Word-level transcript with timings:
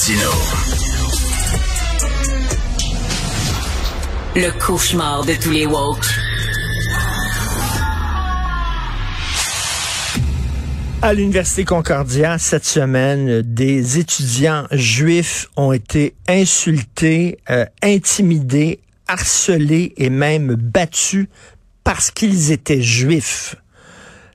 Martineau. 0.00 0.30
Le 4.34 4.58
cauchemar 4.58 5.26
de 5.26 5.34
tous 5.34 5.50
les 5.50 5.66
woke. 5.66 6.06
À 11.02 11.12
l'Université 11.12 11.64
Concordia, 11.64 12.38
cette 12.38 12.64
semaine, 12.64 13.42
des 13.42 13.98
étudiants 13.98 14.66
juifs 14.70 15.50
ont 15.56 15.72
été 15.72 16.14
insultés, 16.26 17.38
euh, 17.50 17.66
intimidés, 17.82 18.80
harcelés 19.06 19.92
et 19.98 20.08
même 20.08 20.54
battus 20.54 21.26
parce 21.84 22.10
qu'ils 22.10 22.52
étaient 22.52 22.80
juifs. 22.80 23.54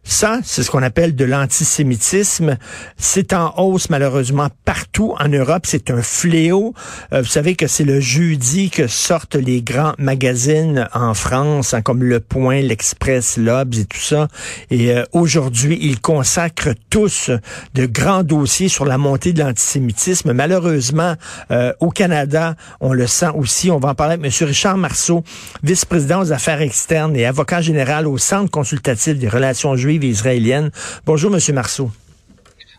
Ça, 0.08 0.40
c'est 0.44 0.62
ce 0.62 0.70
qu'on 0.70 0.84
appelle 0.84 1.16
de 1.16 1.26
l'antisémitisme. 1.26 2.58
C'est 2.96 3.34
en 3.34 3.56
hausse 3.58 3.90
malheureusement 3.90 4.50
partout 4.64 5.16
en 5.20 5.28
Europe. 5.28 5.64
C'est 5.66 5.90
un 5.90 6.04
fléau. 6.04 6.76
Euh, 7.12 7.24
vous 7.24 7.28
savez 7.28 7.56
que 7.56 7.66
c'est 7.66 7.84
le 7.84 8.00
jeudi 8.00 8.70
que 8.70 8.86
sortent 8.86 9.36
les 9.36 9.64
grands 9.64 9.94
magazines 9.98 10.88
en 10.94 11.16
France, 11.16 11.74
hein, 11.74 11.82
comme 11.82 12.04
Le 12.04 12.20
Point, 12.20 12.62
l'Express, 12.62 13.38
l'Obs 13.38 13.80
et 13.80 13.86
tout 13.86 14.00
ça. 14.00 14.28
Et 14.70 14.92
euh, 14.92 15.04
aujourd'hui, 15.12 15.80
ils 15.82 16.00
consacrent 16.00 16.76
tous 16.92 17.32
de 17.74 17.86
grands 17.88 18.24
dossiers 18.24 18.70
sur 18.70 18.86
la 18.86 19.00
montée 19.00 19.34
de 19.34 19.42
l'antisémitisme. 19.42 20.34
Malheureusement, 20.34 21.16
euh, 21.50 21.74
au 21.80 21.90
Canada, 21.90 22.56
on 22.80 22.94
le 22.94 23.08
sent 23.08 23.32
aussi. 23.36 23.72
On 23.72 23.80
va 23.80 23.90
en 23.90 23.96
parler 23.96 24.14
avec 24.14 24.26
M. 24.26 24.48
Richard 24.48 24.78
Marceau, 24.78 25.24
vice-président 25.64 26.22
aux 26.22 26.32
affaires 26.32 26.62
externes 26.62 27.16
et 27.16 27.26
avocat 27.26 27.62
général 27.62 28.06
au 28.08 28.20
Centre 28.20 28.52
consultatif 28.52 29.18
des 29.18 29.30
relations 29.30 29.76
juives 29.76 29.95
israélienne. 30.04 30.72
Bonjour, 31.06 31.34
M. 31.36 31.40
Marceau. 31.54 31.92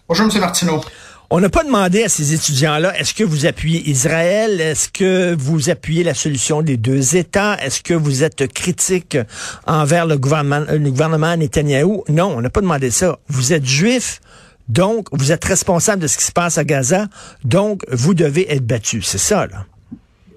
Bonjour, 0.09 0.29
M. 0.33 0.41
Martineau. 0.41 0.81
On 1.29 1.41
n'a 1.41 1.49
pas 1.49 1.65
demandé 1.65 2.05
à 2.05 2.09
ces 2.09 2.35
étudiants-là, 2.35 2.97
est-ce 3.01 3.13
que 3.13 3.25
vous 3.25 3.47
appuyez 3.47 3.91
Israël? 3.91 4.61
Est-ce 4.61 4.89
que 4.89 5.35
vous 5.37 5.71
appuyez 5.71 6.05
la 6.05 6.15
solution 6.15 6.63
des 6.63 6.77
deux 6.77 7.17
États? 7.17 7.61
Est-ce 7.61 7.83
que 7.83 7.95
vous 7.95 8.23
êtes 8.23 8.47
critique 8.53 9.19
envers 9.67 10.07
le 10.07 10.19
gouvernement, 10.19 10.65
le 10.71 10.91
gouvernement 10.91 11.37
Netanyahou? 11.37 12.05
Non, 12.09 12.33
on 12.37 12.41
n'a 12.41 12.51
pas 12.51 12.61
demandé 12.61 12.93
ça. 12.93 13.19
Vous 13.27 13.53
êtes 13.53 13.67
juif, 13.67 14.21
donc 14.69 15.09
vous 15.11 15.33
êtes 15.33 15.45
responsable 15.45 16.01
de 16.01 16.07
ce 16.07 16.17
qui 16.17 16.25
se 16.25 16.33
passe 16.33 16.59
à 16.59 16.65
Gaza, 16.65 17.09
donc 17.43 17.83
vous 17.91 18.15
devez 18.15 18.53
être 18.53 18.65
battu. 18.65 19.03
C'est 19.03 19.19
ça, 19.19 19.49
là. 19.49 19.67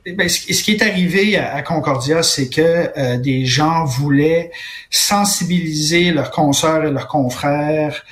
Eh 0.06 0.14
ben, 0.14 0.30
ce 0.30 0.64
qui 0.64 0.72
est 0.72 0.82
arrivé 0.82 1.38
à, 1.38 1.62
Concordia, 1.62 2.24
c'est 2.24 2.50
que 2.50 2.92
euh, 2.98 3.18
des 3.18 3.46
gens 3.46 3.86
voulaient 3.86 4.52
sensibiliser 4.90 6.12
leurs 6.12 6.32
consoeurs 6.32 6.86
et 6.86 6.92
leurs 6.92 7.08
confrères 7.08 8.06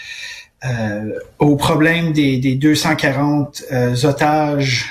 euh, 0.65 1.19
au 1.39 1.55
problème 1.55 2.13
des, 2.13 2.37
des 2.37 2.55
240 2.55 3.63
euh, 3.71 3.95
otages 4.03 4.89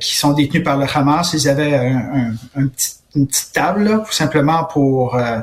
qui 0.00 0.14
sont 0.14 0.32
détenus 0.32 0.62
par 0.62 0.76
le 0.76 0.86
Hamas. 0.92 1.32
Ils 1.32 1.48
avaient 1.48 1.74
un, 1.74 2.34
un 2.54 2.66
petit 2.66 2.94
une 3.14 3.26
petite 3.26 3.52
table, 3.52 3.84
là, 3.84 4.04
simplement 4.10 4.64
pour 4.64 5.16
euh, 5.16 5.38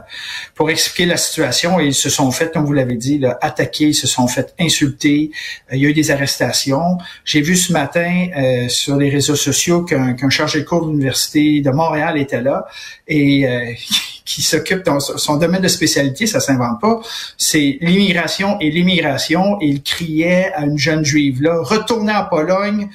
pour 0.56 0.70
expliquer 0.70 1.06
la 1.06 1.18
situation. 1.18 1.80
Ils 1.80 1.94
se 1.94 2.10
sont 2.10 2.30
fait, 2.32 2.52
comme 2.52 2.66
vous 2.66 2.74
l'avez 2.74 2.96
dit, 2.96 3.18
là, 3.18 3.38
attaquer, 3.42 3.86
ils 3.86 3.94
se 3.94 4.08
sont 4.08 4.28
fait 4.28 4.54
insulter. 4.60 5.32
Euh, 5.72 5.76
il 5.76 5.82
y 5.82 5.86
a 5.86 5.90
eu 5.90 5.94
des 5.94 6.12
arrestations. 6.12 6.98
J'ai 7.24 7.42
vu 7.42 7.56
ce 7.56 7.72
matin 7.72 8.28
euh, 8.36 8.68
sur 8.68 8.98
les 8.98 9.10
réseaux 9.10 9.36
sociaux 9.36 9.84
qu'un 9.84 10.14
qu'un 10.14 10.30
chargé 10.30 10.60
de 10.60 10.66
cours 10.66 10.86
de 10.86 10.92
l'université 10.92 11.62
de 11.62 11.72
Montréal 11.72 12.18
était 12.18 12.42
là 12.42 12.66
et 13.08 13.78
qui 14.26 14.42
s'occupe 14.42 14.86
de 14.86 15.00
son 15.00 15.38
domaine 15.38 15.62
de 15.62 15.68
spécialité, 15.68 16.26
ça 16.26 16.40
s'invente 16.40 16.80
pas, 16.80 17.02
c'est 17.38 17.78
l'immigration 17.82 18.60
et 18.60 18.70
l'immigration. 18.70 19.58
Il 19.62 19.82
criait 19.82 20.52
à 20.54 20.64
une 20.64 20.78
jeune 20.78 21.04
juive 21.04 21.42
là, 21.42 21.58
retournez 21.62 22.14
en 22.14 22.26
Pologne 22.26 22.90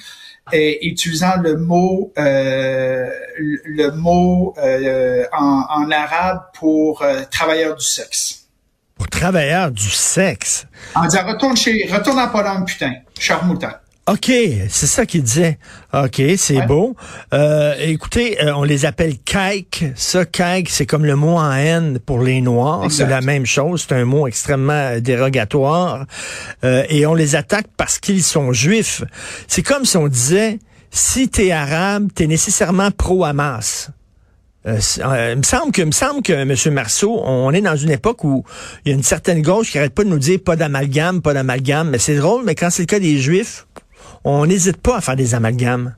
utilisant 0.52 1.36
le 1.42 1.56
mot 1.56 2.12
euh, 2.18 3.10
le 3.38 3.90
mot 3.90 4.54
euh, 4.58 5.24
en, 5.32 5.64
en, 5.68 5.90
arabe 5.90 6.42
pour 6.54 7.02
euh, 7.02 7.22
travailleur 7.30 7.76
du 7.76 7.84
sexe. 7.84 8.46
Pour 8.96 9.08
travailleur 9.08 9.70
du 9.70 9.90
sexe. 9.90 10.66
En 10.94 11.02
disant 11.02 11.26
retourne 11.26 11.56
chez 11.56 11.88
retourne 11.92 12.18
en 12.18 12.28
Pologne 12.28 12.64
putain, 12.64 12.94
charmouta. 13.18 13.82
OK, 14.08 14.30
c'est 14.68 14.86
ça 14.86 15.04
qu'il 15.04 15.24
disait. 15.24 15.58
OK, 15.92 16.22
c'est 16.36 16.64
beau. 16.64 16.94
Euh, 17.34 17.74
écoutez, 17.80 18.40
euh, 18.40 18.54
on 18.54 18.62
les 18.62 18.84
appelle 18.86 19.18
kaik. 19.18 19.84
Ça, 19.96 20.24
kaik, 20.24 20.68
c'est 20.70 20.86
comme 20.86 21.04
le 21.04 21.16
mot 21.16 21.36
en 21.36 21.52
haine 21.52 21.98
pour 21.98 22.20
les 22.20 22.40
Noirs. 22.40 22.86
C'est 22.88 23.06
la 23.06 23.20
même 23.20 23.46
chose. 23.46 23.84
C'est 23.88 23.96
un 23.96 24.04
mot 24.04 24.28
extrêmement 24.28 25.00
dérogatoire. 25.00 26.06
Euh, 26.62 26.84
et 26.88 27.04
on 27.04 27.14
les 27.14 27.34
attaque 27.34 27.66
parce 27.76 27.98
qu'ils 27.98 28.22
sont 28.22 28.52
juifs. 28.52 29.02
C'est 29.48 29.64
comme 29.64 29.84
si 29.84 29.96
on 29.96 30.06
disait, 30.06 30.60
si 30.92 31.28
t'es 31.28 31.50
arabe, 31.50 32.08
t'es 32.14 32.28
nécessairement 32.28 32.92
pro-Hamas. 32.92 33.90
Euh, 34.68 34.78
il 35.32 35.38
me 35.38 35.42
semble 35.42 35.72
que, 35.72 35.82
me 35.82 35.92
semble 35.92 36.22
que 36.22 36.32
M. 36.32 36.54
Marceau, 36.72 37.20
on 37.24 37.52
est 37.52 37.60
dans 37.60 37.76
une 37.76 37.90
époque 37.90 38.22
où 38.22 38.44
il 38.84 38.90
y 38.90 38.92
a 38.92 38.96
une 38.96 39.04
certaine 39.04 39.42
gauche 39.42 39.72
qui 39.72 39.78
arrête 39.78 39.94
pas 39.94 40.04
de 40.04 40.08
nous 40.08 40.18
dire 40.18 40.38
pas 40.44 40.54
d'amalgame, 40.54 41.22
pas 41.22 41.34
d'amalgame. 41.34 41.90
Mais 41.90 41.98
c'est 41.98 42.16
drôle, 42.16 42.44
mais 42.44 42.54
quand 42.54 42.70
c'est 42.70 42.82
le 42.82 42.86
cas 42.86 43.00
des 43.00 43.18
Juifs, 43.18 43.66
on 44.24 44.46
n'hésite 44.46 44.78
pas 44.78 44.96
à 44.96 45.00
faire 45.00 45.16
des 45.16 45.34
amalgames. 45.34 45.96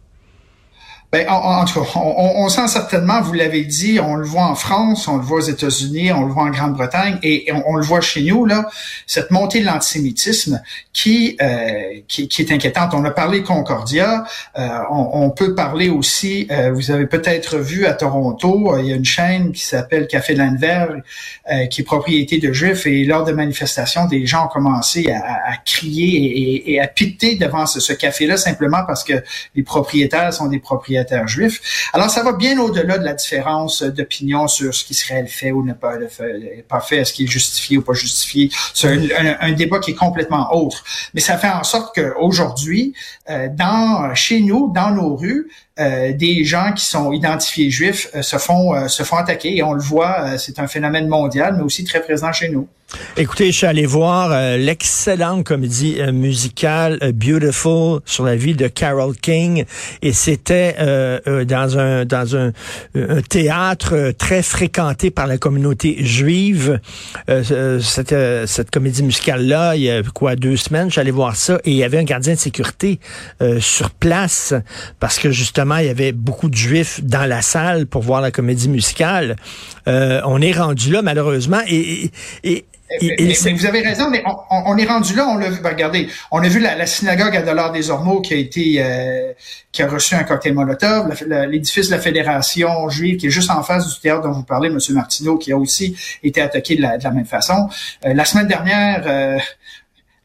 Ben, 1.10 1.26
en, 1.30 1.64
on, 1.94 2.48
sent 2.50 2.68
certainement, 2.68 3.22
vous 3.22 3.32
l'avez 3.32 3.64
dit, 3.64 3.98
on 3.98 4.16
le 4.16 4.26
voit 4.26 4.42
en 4.42 4.54
France, 4.54 5.08
on 5.08 5.16
le 5.16 5.22
voit 5.22 5.38
aux 5.38 5.48
États-Unis, 5.48 6.12
on 6.12 6.26
le 6.26 6.32
voit 6.34 6.42
en 6.42 6.50
Grande-Bretagne 6.50 7.18
et 7.22 7.50
on, 7.66 7.76
le 7.76 7.82
voit 7.82 8.02
chez 8.02 8.20
nous, 8.24 8.44
là, 8.44 8.68
cette 9.06 9.30
montée 9.30 9.60
de 9.60 9.64
l'antisémitisme 9.64 10.60
qui, 10.92 11.38
euh, 11.40 12.00
qui, 12.08 12.28
est 12.38 12.52
inquiétante. 12.52 12.92
On 12.92 13.06
a 13.06 13.10
parlé 13.10 13.42
Concordia, 13.42 14.24
euh, 14.58 14.68
on, 14.90 15.30
peut 15.30 15.54
parler 15.54 15.88
aussi, 15.88 16.46
euh, 16.50 16.72
vous 16.72 16.90
avez 16.90 17.06
peut-être 17.06 17.56
vu 17.56 17.86
à 17.86 17.94
Toronto, 17.94 18.76
il 18.78 18.84
y 18.84 18.92
a 18.92 18.96
une 18.96 19.06
chaîne 19.06 19.52
qui 19.52 19.64
s'appelle 19.64 20.08
Café 20.08 20.34
Lanvers, 20.34 20.94
qui 21.70 21.80
est 21.80 21.84
propriété 21.84 22.36
de 22.36 22.52
Juifs 22.52 22.86
et 22.86 23.04
lors 23.04 23.24
de 23.24 23.32
manifestations, 23.32 24.04
des 24.04 24.26
gens 24.26 24.44
ont 24.44 24.48
commencé 24.48 25.10
à, 25.10 25.56
crier 25.64 26.70
et, 26.70 26.80
à 26.80 26.86
piter 26.86 27.36
devant 27.36 27.64
ce, 27.64 27.80
ce 27.80 27.94
café-là 27.94 28.36
simplement 28.36 28.84
parce 28.86 29.04
que 29.04 29.14
les 29.54 29.62
propriétaires 29.62 30.34
sont 30.34 30.48
des 30.48 30.58
propriétaires 30.58 30.97
juifs. 31.26 31.90
Alors, 31.92 32.10
ça 32.10 32.22
va 32.22 32.32
bien 32.32 32.58
au-delà 32.58 32.98
de 32.98 33.04
la 33.04 33.14
différence 33.14 33.82
d'opinion 33.82 34.48
sur 34.48 34.74
ce 34.74 34.84
qui 34.84 34.94
serait 34.94 35.26
fait 35.26 35.52
ou 35.52 35.64
ne 35.64 35.72
pas, 35.72 35.98
fait, 36.08 36.64
pas 36.68 36.80
fait, 36.80 36.98
est-ce 36.98 37.12
qu'il 37.12 37.26
est 37.26 37.30
justifié 37.30 37.78
ou 37.78 37.82
pas 37.82 37.92
justifié. 37.92 38.50
C'est 38.74 38.88
un, 39.18 39.52
débat 39.52 39.78
qui 39.78 39.92
est 39.92 39.94
complètement 39.94 40.54
autre. 40.54 40.84
Mais 41.14 41.20
ça 41.20 41.36
fait 41.38 41.48
en 41.48 41.64
sorte 41.64 41.94
qu'aujourd'hui, 41.94 42.94
euh, 43.30 43.48
dans 43.50 44.14
chez 44.14 44.40
nous, 44.40 44.72
dans 44.72 44.90
nos 44.90 45.16
rues, 45.16 45.48
euh, 45.78 46.12
des 46.12 46.42
gens 46.42 46.72
qui 46.72 46.84
sont 46.84 47.12
identifiés 47.12 47.70
juifs 47.70 48.08
euh, 48.16 48.22
se 48.22 48.36
font 48.36 48.74
euh, 48.74 48.88
se 48.88 49.04
font 49.04 49.14
attaquer 49.14 49.58
et 49.58 49.62
on 49.62 49.74
le 49.74 49.80
voit, 49.80 50.36
c'est 50.36 50.58
un 50.58 50.66
phénomène 50.66 51.06
mondial, 51.06 51.54
mais 51.56 51.62
aussi 51.62 51.84
très 51.84 52.02
présent 52.02 52.32
chez 52.32 52.48
nous. 52.48 52.66
Écoutez, 53.18 53.52
je 53.52 53.58
suis 53.58 53.66
allé 53.66 53.84
voir 53.84 54.30
l'excellente 54.56 55.44
comédie 55.44 56.00
musicale 56.10 56.98
Beautiful 57.12 58.00
sur 58.06 58.24
la 58.24 58.34
vie 58.34 58.54
de 58.54 58.66
Carol 58.66 59.14
King 59.14 59.66
et 60.00 60.14
c'était 60.14 60.74
dans 61.26 61.78
un 61.78 62.06
dans 62.06 62.34
un, 62.34 62.52
théâtre 63.28 64.12
très 64.16 64.42
fréquenté 64.42 65.10
par 65.10 65.26
la 65.26 65.36
communauté 65.36 66.02
juive. 66.02 66.80
cette 67.28 68.14
cette 68.46 68.70
comédie 68.70 69.02
musicale 69.02 69.46
là, 69.46 69.76
il 69.76 69.82
y 69.82 69.90
a 69.90 70.02
quoi 70.02 70.34
deux 70.34 70.56
semaines, 70.56 70.90
j'allais 70.90 71.10
voir 71.10 71.36
ça 71.36 71.60
et 71.66 71.72
il 71.72 71.76
y 71.76 71.84
avait 71.84 71.98
un 71.98 72.04
gardien 72.04 72.32
de 72.32 72.38
sécurité 72.38 73.00
sur 73.60 73.90
place 73.90 74.54
parce 74.98 75.18
que 75.18 75.30
justement 75.30 75.67
il 75.76 75.86
y 75.86 75.90
avait 75.90 76.12
beaucoup 76.12 76.48
de 76.48 76.54
juifs 76.54 77.02
dans 77.02 77.26
la 77.26 77.42
salle 77.42 77.86
pour 77.86 78.02
voir 78.02 78.20
la 78.20 78.30
comédie 78.30 78.68
musicale. 78.68 79.36
Euh, 79.86 80.20
on 80.24 80.40
est 80.40 80.52
rendu 80.52 80.90
là, 80.90 81.02
malheureusement. 81.02 81.60
Et, 81.66 82.10
et, 82.42 82.64
vous 83.52 83.66
avez 83.66 83.80
raison, 83.82 84.08
mais 84.10 84.22
on, 84.50 84.76
est 84.78 84.86
rendu 84.86 85.14
là, 85.14 85.26
on 85.28 85.36
l'a 85.36 85.50
vu. 85.50 85.60
Ben, 85.60 85.70
regardez, 85.70 86.08
on 86.30 86.42
a 86.42 86.48
vu 86.48 86.58
la, 86.58 86.86
synagogue 86.86 87.36
à 87.36 87.42
Dollars 87.42 87.72
des 87.72 87.90
Ormeaux 87.90 88.22
qui 88.22 88.32
a 88.32 88.36
été 88.36 88.76
euh, 88.78 89.32
qui 89.72 89.82
a 89.82 89.88
reçu 89.88 90.14
un 90.14 90.22
cocktail 90.24 90.54
Molotov, 90.54 91.14
l'édifice 91.48 91.88
de 91.88 91.94
la 91.94 92.00
Fédération 92.00 92.88
juive 92.88 93.18
qui 93.18 93.26
est 93.26 93.30
juste 93.30 93.50
en 93.50 93.62
face 93.62 93.92
du 93.92 94.00
théâtre 94.00 94.22
dont 94.22 94.32
vous 94.32 94.44
parlez, 94.44 94.68
M. 94.68 94.78
Martineau, 94.90 95.36
qui 95.36 95.52
a 95.52 95.58
aussi 95.58 95.96
été 96.22 96.40
attaqué 96.40 96.76
de 96.76 96.82
la, 96.82 96.98
même 97.10 97.26
façon. 97.26 97.68
Euh, 98.06 98.14
la 98.14 98.24
semaine 98.24 98.46
dernière, 98.46 99.38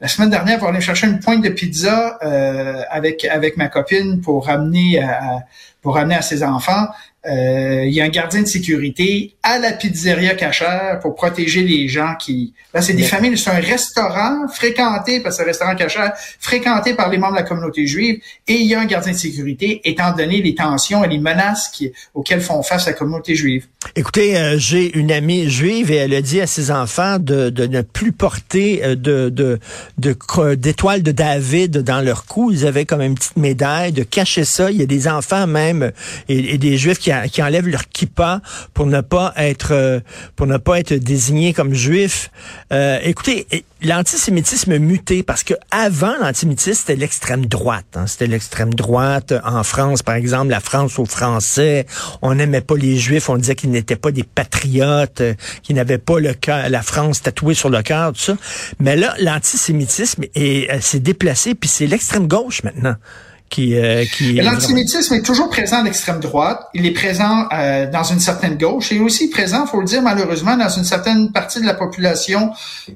la 0.04 0.10
semaine 0.10 0.30
dernière 0.30 0.60
pour 0.60 0.68
aller 0.68 0.82
chercher 0.82 1.08
une 1.08 1.22
pointe 1.22 1.42
de 1.42 1.48
pizza 1.48 2.20
euh, 2.24 2.82
avec 2.90 3.24
avec 3.24 3.56
ma 3.56 3.70
copine 3.70 4.20
pour 4.20 4.48
ramener 4.48 5.02
à, 5.02 5.46
pour 5.82 5.96
ramener 5.96 6.16
à 6.16 6.22
ses 6.22 6.44
enfants. 6.44 6.90
Euh, 7.26 7.86
il 7.86 7.94
y 7.94 8.02
a 8.02 8.04
un 8.04 8.10
gardien 8.10 8.42
de 8.42 8.48
sécurité 8.48 9.36
à 9.44 9.58
la 9.58 9.72
pizzeria 9.72 10.36
cachère 10.36 11.00
pour 11.02 11.16
protéger 11.16 11.62
les 11.62 11.88
gens 11.88 12.16
qui... 12.20 12.54
Là, 12.74 12.82
c'est 12.82 12.94
des 12.94 13.04
familles, 13.04 13.38
c'est 13.38 13.50
un 13.50 13.60
restaurant 13.62 14.48
fréquenté, 14.54 15.22
parce 15.22 15.38
que 15.38 15.38
c'est 15.38 15.44
un 15.44 15.48
restaurant 15.48 15.76
cachère, 15.76 16.12
fréquenté 16.40 16.96
par 16.96 17.10
les 17.10 17.18
membres 17.18 17.34
de 17.34 17.40
la 17.40 17.44
communauté 17.44 17.88
juive, 17.88 18.20
et 18.48 18.56
il 18.56 18.68
y 18.68 18.76
a 18.76 18.82
un 18.82 18.86
gardien 18.86 19.14
de 19.14 19.18
sécurité, 19.18 19.80
étant 19.86 20.14
donné 20.14 20.42
les 20.42 20.54
tensions 20.54 21.04
et 21.04 21.08
les 21.08 21.20
menaces 21.20 21.70
qui, 21.70 21.94
auxquelles 22.14 22.42
font 22.42 22.62
face 22.62 22.88
la 22.88 22.94
communauté 22.94 23.36
juive. 23.36 23.68
Écoutez, 23.96 24.38
euh, 24.38 24.58
j'ai 24.58 24.98
une 24.98 25.12
amie 25.12 25.50
juive 25.50 25.92
et 25.92 25.96
elle 25.96 26.14
a 26.14 26.22
dit 26.22 26.42
à 26.42 26.48
ses 26.48 26.72
enfants 26.72 27.20
de, 27.20 27.50
de 27.50 27.68
ne 27.68 27.82
plus 27.82 28.12
porter 28.12 28.84
euh, 28.84 28.96
de 28.96 29.30
de 29.30 29.60
d'étoiles 30.56 31.04
de, 31.04 31.12
de, 31.12 31.16
David 31.16 31.78
dans 31.80 32.02
leur 32.02 32.26
cou. 32.26 32.52
Ils 32.52 32.66
avaient 32.66 32.86
comme 32.86 33.02
une 33.02 33.16
petite 33.16 33.38
médaille, 33.38 33.92
de 33.92 34.04
cacher 34.04 34.46
ça. 34.46 34.72
Il 34.72 34.78
y 34.78 34.82
a 34.82 34.86
des 34.86 35.08
enfants 35.08 35.48
même 35.48 35.92
et, 36.30 36.54
et 36.54 36.58
des 36.58 36.78
juifs 36.78 36.98
qui, 36.98 37.13
qui 37.32 37.42
enlèvent 37.42 37.68
leur 37.68 37.88
kippa 37.88 38.42
pour 38.74 38.86
ne 38.86 39.02
pas 39.02 39.34
être 39.38 39.72
euh, 39.72 40.00
pour 40.36 40.48
ne 40.48 40.58
pas 40.58 40.80
être 40.80 40.94
désignés 40.94 41.54
comme 41.54 41.74
juifs. 41.74 42.30
Euh, 42.72 43.00
écoutez, 43.04 43.48
l'antisémitisme 43.82 44.78
muté 44.78 45.24
parce 45.24 45.44
que 45.44 45.54
avant 45.72 46.16
l'antisémitisme 46.22 46.80
c'était 46.80 46.96
l'extrême 46.96 47.46
droite. 47.46 47.86
Hein. 47.96 48.08
C'était 48.08 48.28
l'extrême 48.28 48.74
droite 48.74 49.34
en 49.44 49.64
France, 49.64 50.04
par 50.04 50.16
exemple, 50.16 50.50
la 50.50 50.60
France 50.60 51.00
aux 51.00 51.06
Français. 51.06 51.86
On 52.22 52.36
n'aimait 52.36 52.62
pas 52.62 52.76
les 52.76 52.98
juifs. 52.98 53.30
On 53.30 53.38
disait 53.38 53.56
qu'ils 53.56 53.72
n'étaient 53.72 53.96
pas 53.96 54.12
des 54.12 54.24
patriotes, 54.24 55.22
euh, 55.22 55.34
qu'ils 55.62 55.76
n'avaient 55.76 55.98
pas 55.98 56.20
le 56.20 56.34
cœur, 56.34 56.70
la 56.70 56.82
France 56.82 57.22
tatouée 57.22 57.54
sur 57.54 57.70
le 57.70 57.82
cœur, 57.82 58.14
tout 58.14 58.20
ça. 58.20 58.38
Mais 58.80 58.96
là, 58.96 59.16
l'antisémitisme 59.20 60.24
s'est 60.34 61.00
déplacé, 61.00 61.56
puis 61.56 61.70
c'est 61.70 61.88
l'extrême 61.88 62.28
gauche 62.28 62.64
maintenant. 62.64 62.96
Euh, 63.60 64.06
L'antisémitisme 64.42 65.14
est 65.16 65.22
toujours 65.22 65.50
présent 65.50 65.82
à 65.82 65.84
l'extrême 65.84 66.20
droite. 66.20 66.68
Il 66.74 66.86
est 66.86 66.92
présent 66.92 67.48
euh, 67.54 67.90
dans 67.90 68.04
une 68.04 68.20
certaine 68.20 68.58
gauche 68.58 68.92
et 68.92 69.00
aussi 69.00 69.30
présent, 69.30 69.66
faut 69.66 69.80
le 69.80 69.86
dire 69.86 70.02
malheureusement, 70.02 70.58
dans 70.58 70.70
une 70.70 70.84
certaine 70.84 71.32
partie 71.32 71.62
de 71.62 71.66
la 71.66 71.74
population 71.74 72.52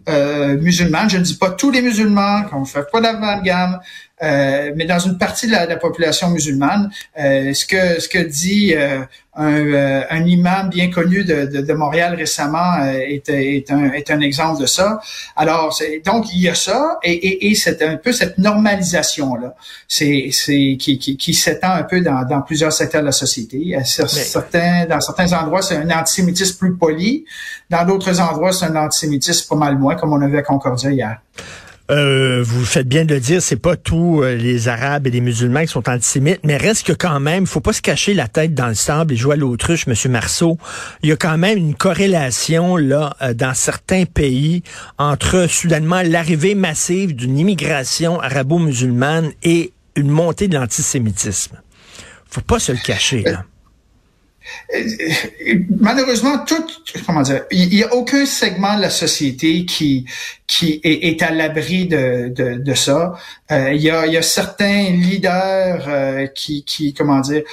euh, 0.10 0.58
musulmane. 0.58 1.10
Je 1.10 1.18
ne 1.18 1.24
dis 1.24 1.36
pas 1.36 1.52
tous 1.52 1.72
les 1.72 1.82
musulmans, 1.82 2.44
qu'on 2.44 2.62
ne 2.62 2.66
fait 2.66 2.86
pas 2.92 3.02
d'amalgame, 3.02 3.80
euh, 4.24 4.72
mais 4.76 4.86
dans 4.86 4.98
une 4.98 5.18
partie 5.20 5.46
de 5.46 5.52
la, 5.52 5.78
population 5.78 6.30
musulmane, 6.30 6.90
euh, 7.20 7.54
ce 7.54 7.68
que 7.68 8.02
ce 8.02 8.10
que 8.10 8.18
dit 8.18 8.74
euh, 8.74 9.04
un, 9.36 10.02
un, 10.10 10.26
imam 10.26 10.70
bien 10.70 10.90
connu 10.90 11.24
de, 11.24 11.46
de, 11.46 11.62
de 11.62 11.74
Montréal 11.74 12.16
récemment 12.16 12.84
est, 12.84 13.30
est, 13.30 13.70
un, 13.70 13.92
est 13.92 14.10
un 14.10 14.20
exemple 14.22 14.60
de 14.60 14.66
ça. 14.66 15.00
Alors 15.36 15.78
donc 16.04 16.34
il 16.34 16.42
y 16.42 16.50
a 16.50 16.56
ça 16.56 16.98
et, 17.04 17.14
et, 17.14 17.52
et 17.52 17.56
c'est 17.56 17.80
un 17.84 17.98
peu 17.98 18.12
cette 18.12 18.40
normalisation 18.40 19.36
là, 19.36 19.54
c'est 19.88 20.30
c'est 20.32 20.78
qui, 20.80 20.98
qui, 20.98 21.16
qui 21.16 21.36
s'étend 21.36 21.74
un 21.74 21.84
peu 21.84 22.02
dans, 22.02 22.26
dans 22.26 22.42
plusieurs 22.42 22.74
secteurs 22.74 23.02
de 23.02 23.08
la 23.08 23.12
société. 23.12 23.78
Certains 23.86 24.88
dans 24.88 25.00
certains 25.00 25.32
endroits 25.34 25.62
c'est 25.62 25.76
un 25.76 25.92
antisémitisme 25.92 26.58
plus 26.58 26.76
poli, 26.76 27.24
dans 27.70 27.86
d'autres 27.86 28.20
endroits 28.20 28.52
c'est 28.52 28.66
un 28.66 28.76
antisémitisme 28.76 29.48
pas 29.48 29.56
mal 29.56 29.78
moins 29.78 29.96
comme 29.96 30.12
on 30.12 30.22
a 30.24 30.28
vu 30.28 30.40
à 30.40 30.42
Concordia 30.42 30.90
hier. 30.90 31.22
Euh, 31.90 32.44
vous 32.44 32.66
faites 32.66 32.88
bien 32.88 33.06
de 33.06 33.14
le 33.14 33.22
dire, 33.22 33.42
c'est 33.42 33.56
pas 33.56 33.78
tous 33.78 34.22
euh, 34.22 34.36
les 34.36 34.68
Arabes 34.68 35.08
et 35.08 35.12
les 35.12 35.22
musulmans 35.22 35.62
qui 35.62 35.68
sont 35.68 35.88
antisémites, 35.88 36.42
mais 36.44 36.58
reste 36.58 36.86
que 36.86 36.92
quand 36.92 37.22
même, 37.22 37.46
faut 37.48 37.62
pas 37.62 37.72
se 37.72 37.82
cacher 37.82 38.14
la 38.14 38.28
tête 38.28 38.54
dans 38.54 38.68
le 38.68 38.74
sable 38.74 39.14
et 39.14 39.16
jouer 39.16 39.34
à 39.34 39.38
l'autruche, 39.38 39.88
Monsieur 39.88 40.10
Marceau. 40.10 40.58
Il 41.02 41.10
y 41.10 41.14
a 41.14 41.16
quand 41.16 41.38
même 41.38 41.58
une 41.58 41.76
corrélation 41.76 42.76
là 42.76 43.16
euh, 43.22 43.34
dans 43.34 43.54
certains 43.54 44.04
pays 44.04 44.64
entre 44.98 45.48
soudainement 45.50 46.02
l'arrivée 46.04 46.56
massive 46.56 47.16
d'une 47.16 47.38
immigration 47.38 48.20
arabo-musulmane 48.20 49.32
et 49.44 49.72
une 49.96 50.10
montée 50.10 50.50
de 50.50 50.58
l'antisémitisme. 50.58 51.62
Faut 52.30 52.42
pas 52.42 52.60
se 52.60 52.74
le 52.74 52.80
cacher 52.80 53.24
là. 53.24 53.46
Euh, 54.76 55.60
malheureusement, 55.80 56.40
tout, 56.40 56.66
comment 57.06 57.22
dire, 57.22 57.44
il 57.52 57.70
n'y 57.70 57.84
a 57.84 57.94
aucun 57.94 58.26
segment 58.26 58.76
de 58.76 58.82
la 58.82 58.90
société 58.90 59.66
qui 59.66 60.06
qui 60.46 60.80
est, 60.84 61.22
à 61.22 61.32
l'abri 61.32 61.88
de, 61.88 62.30
de, 62.30 62.74
ça. 62.74 63.16
Euh, 63.52 63.74
il, 63.74 63.82
y 63.82 63.90
a, 63.90 64.06
il 64.06 64.14
y 64.14 64.18
a 64.18 64.22
certains 64.22 64.92
leaders 64.92 65.84
euh, 65.88 66.28
qui, 66.28 66.64
qui, 66.64 66.94
comment 66.94 67.20
dire, 67.20 67.44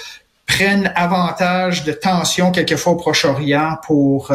prennent 0.46 0.92
avantage 0.94 1.82
de 1.82 1.92
tensions 1.92 2.52
quelquefois 2.52 2.92
au 2.92 2.96
Proche-Orient 2.96 3.78
pour 3.84 4.30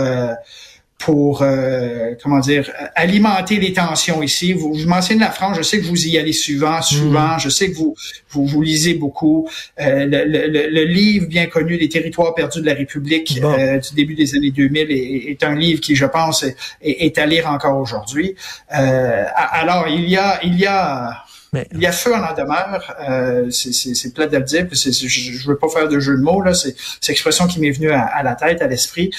pour 0.99 1.41
euh, 1.41 2.13
comment 2.21 2.39
dire 2.39 2.69
alimenter 2.93 3.57
les 3.57 3.71
tensions 3.71 4.21
ici. 4.21 4.51
Vous, 4.51 4.73
vous, 4.73 4.87
mentionnez 4.87 5.21
la 5.21 5.31
France, 5.31 5.55
je 5.57 5.61
sais 5.61 5.79
que 5.79 5.85
vous 5.85 6.07
y 6.07 6.17
allez 6.17 6.33
souvent, 6.33 6.81
souvent. 6.81 7.35
Mm. 7.35 7.39
Je 7.39 7.49
sais 7.49 7.71
que 7.71 7.77
vous 7.77 7.95
vous, 8.29 8.45
vous 8.45 8.61
lisez 8.61 8.95
beaucoup. 8.95 9.49
Euh, 9.79 10.05
le, 10.05 10.25
le, 10.25 10.67
le, 10.69 10.83
livre 10.83 11.27
bien 11.27 11.47
connu 11.47 11.77
des 11.77 11.87
territoires 11.87 12.35
perdus 12.35 12.59
de 12.59 12.65
la 12.65 12.73
République 12.73 13.39
euh, 13.41 13.79
du 13.79 13.95
début 13.95 14.13
des 14.13 14.35
années 14.35 14.51
2000 14.51 14.91
est, 14.91 15.31
est, 15.31 15.43
un 15.43 15.55
livre 15.55 15.79
qui, 15.79 15.95
je 15.95 16.05
pense, 16.05 16.43
est, 16.43 16.55
est 16.81 17.17
à 17.17 17.25
lire 17.25 17.47
encore 17.47 17.79
aujourd'hui. 17.79 18.35
alors 18.69 19.87
il 19.87 20.07
y 20.09 20.17
a 20.17 20.39
il 20.43 20.59
y 20.59 20.65
a 20.65 21.23
il 21.53 21.79
y 21.79 21.85
a 21.85 21.91
feu 21.91 22.13
en 22.13 22.23
en 22.23 22.33
demeure. 22.33 22.95
Euh, 23.01 23.49
c'est 23.49 24.13
plat 24.13 24.27
de 24.27 24.37
le 24.37 24.43
dire. 24.43 24.67
Je, 24.71 25.07
je 25.07 25.47
veux 25.47 25.57
pas 25.57 25.69
faire 25.69 25.87
de 25.87 25.99
jeu 25.99 26.15
de 26.17 26.21
mots 26.21 26.41
là. 26.41 26.53
C'est 26.53 26.75
l'expression 27.07 27.47
qui 27.47 27.59
m'est 27.59 27.71
venue 27.71 27.91
à, 27.91 28.21
la 28.23 28.35
tête, 28.35 28.61
à 28.61 28.67
l'esprit. 28.67 29.11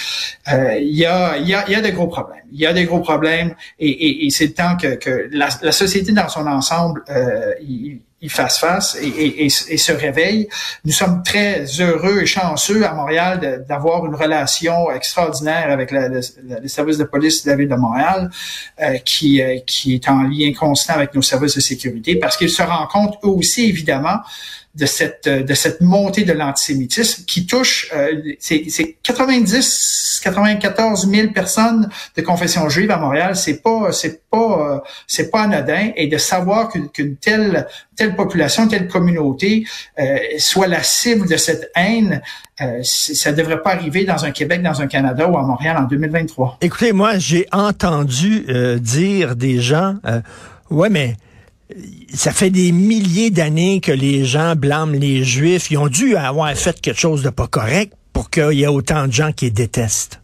Euh, 0.52 0.76
il 0.78 0.96
y 0.96 1.06
a 1.06 1.36
il 1.38 1.48
y 1.48 1.54
a 1.54 1.64
il 1.66 1.72
y 1.72 1.76
a 1.76 1.80
des 1.80 1.92
gros 1.92 2.06
problèmes. 2.06 2.44
Il 2.52 2.60
y 2.60 2.66
a 2.66 2.72
des 2.72 2.84
gros 2.84 3.00
problèmes 3.00 3.54
et, 3.78 3.88
et, 3.88 4.26
et 4.26 4.30
c'est 4.30 4.46
le 4.46 4.54
temps 4.54 4.76
que, 4.76 4.94
que 4.96 5.28
la, 5.32 5.48
la, 5.62 5.72
société 5.72 6.12
dans 6.12 6.28
son 6.28 6.46
ensemble 6.46 7.04
euh, 7.08 7.54
il, 7.62 8.00
il 8.22 8.30
fasse 8.30 8.58
face 8.58 8.98
et, 9.00 9.06
et, 9.06 9.46
et, 9.46 9.48
se 9.78 9.92
réveille. 9.92 10.48
Nous 10.84 10.92
sommes 10.92 11.22
très 11.22 11.64
heureux 11.80 12.20
et 12.20 12.26
chanceux 12.26 12.84
à 12.84 12.92
Montréal 12.92 13.64
d'avoir 13.66 14.04
une 14.04 14.14
relation 14.14 14.90
extraordinaire 14.90 15.70
avec 15.70 15.90
la, 15.90 16.08
les 16.08 16.68
services 16.68 16.98
de 16.98 17.04
police 17.04 17.44
de 17.44 17.50
la 17.50 17.56
ville 17.56 17.68
de 17.68 17.76
Montréal, 17.76 18.30
euh, 18.82 18.98
qui, 18.98 19.40
euh, 19.40 19.58
qui 19.66 19.94
est 19.94 20.08
en 20.08 20.22
lien 20.22 20.52
constant 20.52 20.94
avec 20.94 21.14
nos 21.14 21.22
services 21.22 21.56
de 21.56 21.60
sécurité, 21.60 22.16
parce 22.16 22.36
qu'ils 22.36 22.50
se 22.50 22.62
rendent 22.62 22.88
compte 22.88 23.14
eux 23.24 23.28
aussi, 23.28 23.68
évidemment, 23.68 24.18
de 24.74 24.86
cette 24.86 25.28
de 25.28 25.54
cette 25.54 25.80
montée 25.80 26.24
de 26.24 26.32
l'antisémitisme 26.32 27.24
qui 27.24 27.46
touche 27.46 27.90
euh, 27.92 28.34
c'est 28.38 28.98
90 29.02 30.00
94 30.22 31.08
000 31.08 31.32
personnes 31.32 31.88
de 32.16 32.22
confession 32.22 32.68
juive 32.68 32.90
à 32.90 32.98
Montréal. 32.98 33.36
C'est 33.36 33.62
pas 33.62 33.92
c'est 33.92 34.28
pas 34.30 34.74
euh, 34.74 34.78
c'est 35.06 35.30
pas 35.30 35.42
anodin. 35.42 35.90
Et 35.96 36.06
de 36.06 36.18
savoir 36.18 36.70
qu'une 36.70 37.16
telle 37.16 37.66
telle 37.96 38.14
population 38.14 38.68
telle 38.68 38.88
communauté 38.88 39.66
euh, 39.98 40.18
soit 40.38 40.68
la 40.68 40.82
cible 40.82 41.28
de 41.28 41.36
cette 41.36 41.70
haine 41.74 42.22
euh, 42.60 42.80
ça 42.82 43.32
devrait 43.32 43.62
pas 43.62 43.72
arriver 43.72 44.04
dans 44.04 44.24
un 44.24 44.30
Québec 44.30 44.62
dans 44.62 44.80
un 44.80 44.86
Canada 44.86 45.28
ou 45.28 45.36
à 45.36 45.42
Montréal 45.42 45.76
en 45.78 45.84
2023 45.84 46.58
écoutez 46.62 46.92
moi 46.92 47.18
j'ai 47.18 47.46
entendu 47.52 48.46
dire 48.80 49.36
des 49.36 49.60
gens 49.60 49.96
ouais 50.70 50.88
mais 50.88 51.16
ça 52.12 52.32
fait 52.32 52.50
des 52.50 52.72
milliers 52.72 53.30
d'années 53.30 53.80
que 53.80 53.92
les 53.92 54.24
gens 54.24 54.56
blâment 54.56 54.92
les 54.92 55.24
Juifs. 55.24 55.70
Ils 55.70 55.78
ont 55.78 55.88
dû 55.88 56.16
avoir 56.16 56.52
fait 56.54 56.80
quelque 56.80 56.98
chose 56.98 57.22
de 57.22 57.30
pas 57.30 57.46
correct 57.46 57.92
pour 58.12 58.30
qu'il 58.30 58.52
y 58.52 58.64
ait 58.64 58.68
autant 58.68 59.06
de 59.06 59.12
gens 59.12 59.32
qui 59.32 59.46
les 59.46 59.50
détestent. 59.50 60.20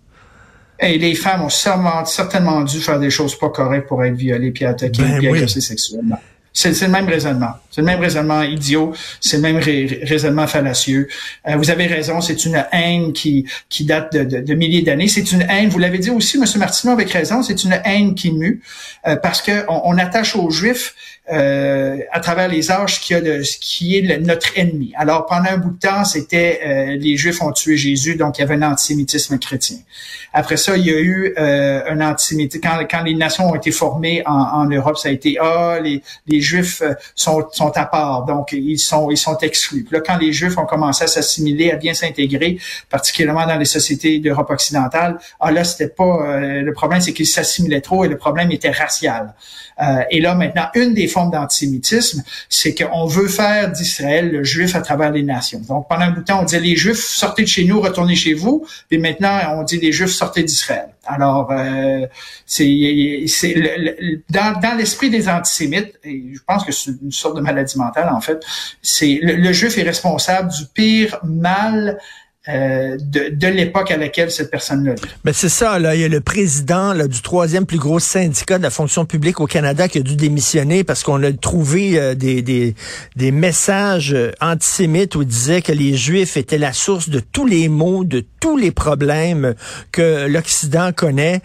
Et 0.81 0.99
les 0.99 1.15
femmes 1.15 1.43
ont 1.43 2.05
certainement, 2.05 2.63
dû 2.63 2.81
faire 2.81 3.01
des 3.01 3.11
choses 3.11 3.39
pas 3.39 3.49
correctes 3.49 3.89
pour 3.89 4.05
être 4.05 4.15
violées 4.15 4.51
puis 4.51 4.65
attaquées 4.65 5.03
ben 5.03 5.21
puis 5.21 5.49
sexuellement. 5.49 6.21
C'est 6.57 6.81
le 6.81 6.89
même 6.89 7.07
raisonnement. 7.07 7.53
C'est 7.71 7.83
le 7.83 7.87
même 7.87 8.01
raisonnement 8.01 8.43
idiot. 8.43 8.95
C'est 9.21 9.37
le 9.37 9.43
même 9.43 9.59
raisonnement 9.59 10.47
fallacieux. 10.47 11.07
Euh, 11.47 11.57
vous 11.57 11.71
avez 11.71 11.87
raison. 11.87 12.23
C'est 12.23 12.47
une 12.47 12.65
haine 12.73 13.13
qui 13.13 13.47
qui 13.69 13.85
date 13.85 14.17
de, 14.17 14.41
de, 14.41 14.55
milliers 14.55 14.81
d'années. 14.81 15.07
C'est 15.07 15.33
une 15.33 15.43
haine. 15.43 15.69
Vous 15.69 15.79
l'avez 15.79 15.99
dit 15.99 16.09
aussi, 16.09 16.39
M. 16.39 16.45
Martineau 16.57 16.95
avec 16.95 17.11
raison. 17.11 17.43
C'est 17.43 17.63
une 17.65 17.79
haine 17.85 18.15
qui 18.15 18.33
mue 18.33 18.63
euh, 19.07 19.17
parce 19.17 19.43
que 19.43 19.67
on, 19.69 19.99
attache 19.99 20.35
aux 20.35 20.51
Juifs 20.51 20.95
euh, 21.29 21.99
à 22.13 22.21
travers 22.21 22.49
les 22.49 22.71
âges 22.71 23.01
qui 23.01 23.13
a 23.13 23.21
de, 23.21 23.43
qui 23.61 23.97
est 23.97 24.19
notre 24.19 24.57
ennemi. 24.57 24.93
Alors 24.97 25.27
pendant 25.27 25.51
un 25.51 25.57
bout 25.57 25.73
de 25.73 25.79
temps, 25.79 26.05
c'était 26.05 26.61
euh, 26.65 26.97
les 26.97 27.17
Juifs 27.17 27.43
ont 27.43 27.51
tué 27.51 27.77
Jésus, 27.77 28.15
donc 28.15 28.39
il 28.39 28.43
y 28.43 28.45
avait 28.45 28.55
un 28.55 28.63
antisémitisme 28.63 29.37
chrétien. 29.39 29.79
Après 30.33 30.57
ça, 30.57 30.77
il 30.77 30.87
y 30.87 30.91
a 30.91 31.01
eu 31.01 31.35
euh, 31.37 31.83
un 31.89 32.01
antisémitisme 32.01 32.63
quand, 32.63 32.79
quand 32.89 33.03
les 33.03 33.15
nations 33.15 33.51
ont 33.51 33.57
été 33.57 33.73
formées 33.73 34.23
en, 34.25 34.35
en 34.35 34.67
Europe, 34.67 34.99
ça 34.99 35.09
a 35.09 35.13
été 35.13 35.37
ah 35.41 35.81
les, 35.83 36.01
les 36.29 36.41
Juifs 36.51 36.83
sont, 37.15 37.39
sont 37.53 37.73
à 37.77 37.87
part, 37.87 38.25
donc 38.25 38.53
ils 38.53 38.79
sont 38.79 39.11
ils 39.11 39.23
sont 39.27 39.39
exclus. 39.39 39.83
Puis 39.85 39.95
là, 39.97 40.03
quand 40.07 40.19
les 40.19 40.33
Juifs 40.33 40.57
ont 40.59 40.67
commencé 40.67 41.05
à 41.05 41.09
s'assimiler, 41.09 41.71
à 41.71 41.77
bien 41.77 41.95
s'intégrer, 41.95 42.59
particulièrement 42.97 43.47
dans 43.47 43.59
les 43.59 43.71
sociétés 43.79 44.19
d'Europe 44.19 44.51
occidentale, 44.51 45.19
ah 45.41 45.51
là 45.51 45.65
c'était 45.65 45.93
pas 46.03 46.15
le 46.69 46.73
problème, 46.73 47.01
c'est 47.01 47.13
qu'ils 47.13 47.33
s'assimilaient 47.37 47.81
trop 47.81 48.05
et 48.05 48.09
le 48.09 48.17
problème 48.17 48.51
était 48.53 48.71
racial. 48.71 49.35
et 50.11 50.21
là 50.21 50.35
maintenant, 50.35 50.69
une 50.75 50.95
des 50.95 51.09
forme 51.17 51.31
d'antisémitisme, 51.31 52.23
c'est 52.49 52.75
qu'on 52.75 53.07
veut 53.07 53.29
faire 53.29 53.73
d'Israël 53.73 54.31
le 54.31 54.45
juif 54.45 54.77
à 54.77 54.81
travers 54.81 55.11
les 55.11 55.23
nations. 55.23 55.61
Donc, 55.61 55.89
pendant 55.89 56.03
un 56.03 56.11
bout 56.11 56.21
de 56.21 56.27
temps, 56.27 56.41
on 56.41 56.45
disait 56.45 56.61
les 56.61 56.77
juifs, 56.77 57.05
sortez 57.07 57.43
de 57.43 57.49
chez 57.49 57.65
nous, 57.65 57.81
retournez 57.81 58.17
chez 58.17 58.35
vous. 58.35 58.67
Puis 58.89 58.99
maintenant, 58.99 59.39
on 59.57 59.63
dit 59.63 59.79
les 59.79 59.93
juifs, 59.93 60.11
sortez 60.11 60.43
d'Israël. 60.43 60.89
Alors, 61.07 61.51
euh, 61.51 62.07
c'est 62.45 62.67
dans, 64.29 64.61
dans 64.61 64.77
l'esprit 64.77 65.09
des 65.09 65.29
antisémites, 65.29 65.99
je 66.37 66.43
pense 66.47 66.65
que 66.65 66.73
c'est 66.73 66.93
une 67.03 67.13
sorte 67.13 67.37
de 67.37 67.41
maladie 67.41 67.79
mentale, 67.79 68.09
en 68.11 68.21
fait, 68.21 68.45
c'est 68.83 69.19
le, 69.23 69.53
juif 69.53 69.79
est 69.79 69.83
responsable 69.83 70.51
du 70.51 70.67
pire 70.67 71.19
mal 71.25 71.99
euh, 72.49 72.97
de, 73.01 73.35
de 73.35 73.49
l'époque 73.49 73.91
à 73.91 73.97
laquelle 73.97 74.31
cette 74.31 74.51
personne-là 74.51 74.95
vit. 74.95 75.09
Mais 75.25 75.33
c'est 75.33 75.49
ça, 75.49 75.79
là, 75.79 75.95
il 75.97 76.01
y 76.01 76.05
a 76.05 76.09
le 76.09 76.21
président 76.21 76.93
là, 76.93 77.09
du 77.09 77.21
troisième 77.21 77.67
plus 77.67 77.79
gros 77.79 77.99
syndicat 77.99 78.59
de 78.59 78.63
la 78.63 78.71
fonction 78.71 79.05
publique 79.05 79.41
au 79.41 79.47
Canada 79.47 79.89
qui 79.89 79.99
a 79.99 80.03
dû 80.03 80.15
démissionner 80.15 80.85
parce 80.85 81.03
qu'on 81.03 81.23
a 81.23 81.33
trouvé 81.33 81.99
euh, 81.99 82.15
des, 82.15 82.43
des, 82.43 82.75
des 83.17 83.31
messages 83.33 84.15
euh, 84.15 84.31
antisémites 84.41 85.17
où 85.17 85.23
il 85.23 85.29
disait 85.29 85.61
que 85.61 85.73
les 85.73 85.97
Juifs 85.97 86.37
étaient 86.37 86.59
la 86.59 86.73
source 86.73 87.09
de 87.09 87.21
tous 87.21 87.47
les 87.47 87.69
maux, 87.69 88.05
de 88.05 88.25
tous 88.41 88.57
les 88.57 88.71
problèmes 88.71 89.55
que 89.91 90.27
l'Occident 90.29 90.93
connaît. 90.93 91.41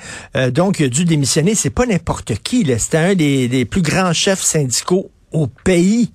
donc, 0.51 0.79
il 0.79 0.85
a 0.85 0.89
dû 0.89 1.05
démissionner. 1.05 1.55
C'est 1.55 1.69
pas 1.71 1.85
n'importe 1.85 2.35
qui. 2.43 2.65
C'était 2.77 2.97
un 2.97 3.15
des, 3.15 3.47
des 3.47 3.65
plus 3.65 3.81
grands 3.81 4.13
chefs 4.13 4.41
syndicaux 4.41 5.09
au 5.31 5.47
pays. 5.47 6.11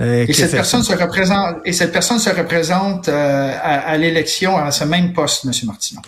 Euh, 0.00 0.24
et, 0.26 0.32
cette 0.32 0.52
personne 0.52 0.82
se 0.82 0.94
représente, 0.94 1.56
et 1.64 1.72
cette 1.72 1.92
personne 1.92 2.18
se 2.18 2.30
représente 2.30 3.08
euh, 3.08 3.52
à, 3.62 3.96
l'élection 3.98 4.56
à 4.56 4.70
ce 4.70 4.84
même 4.84 5.12
poste, 5.12 5.44
M. 5.44 5.52
Martineau. 5.64 6.00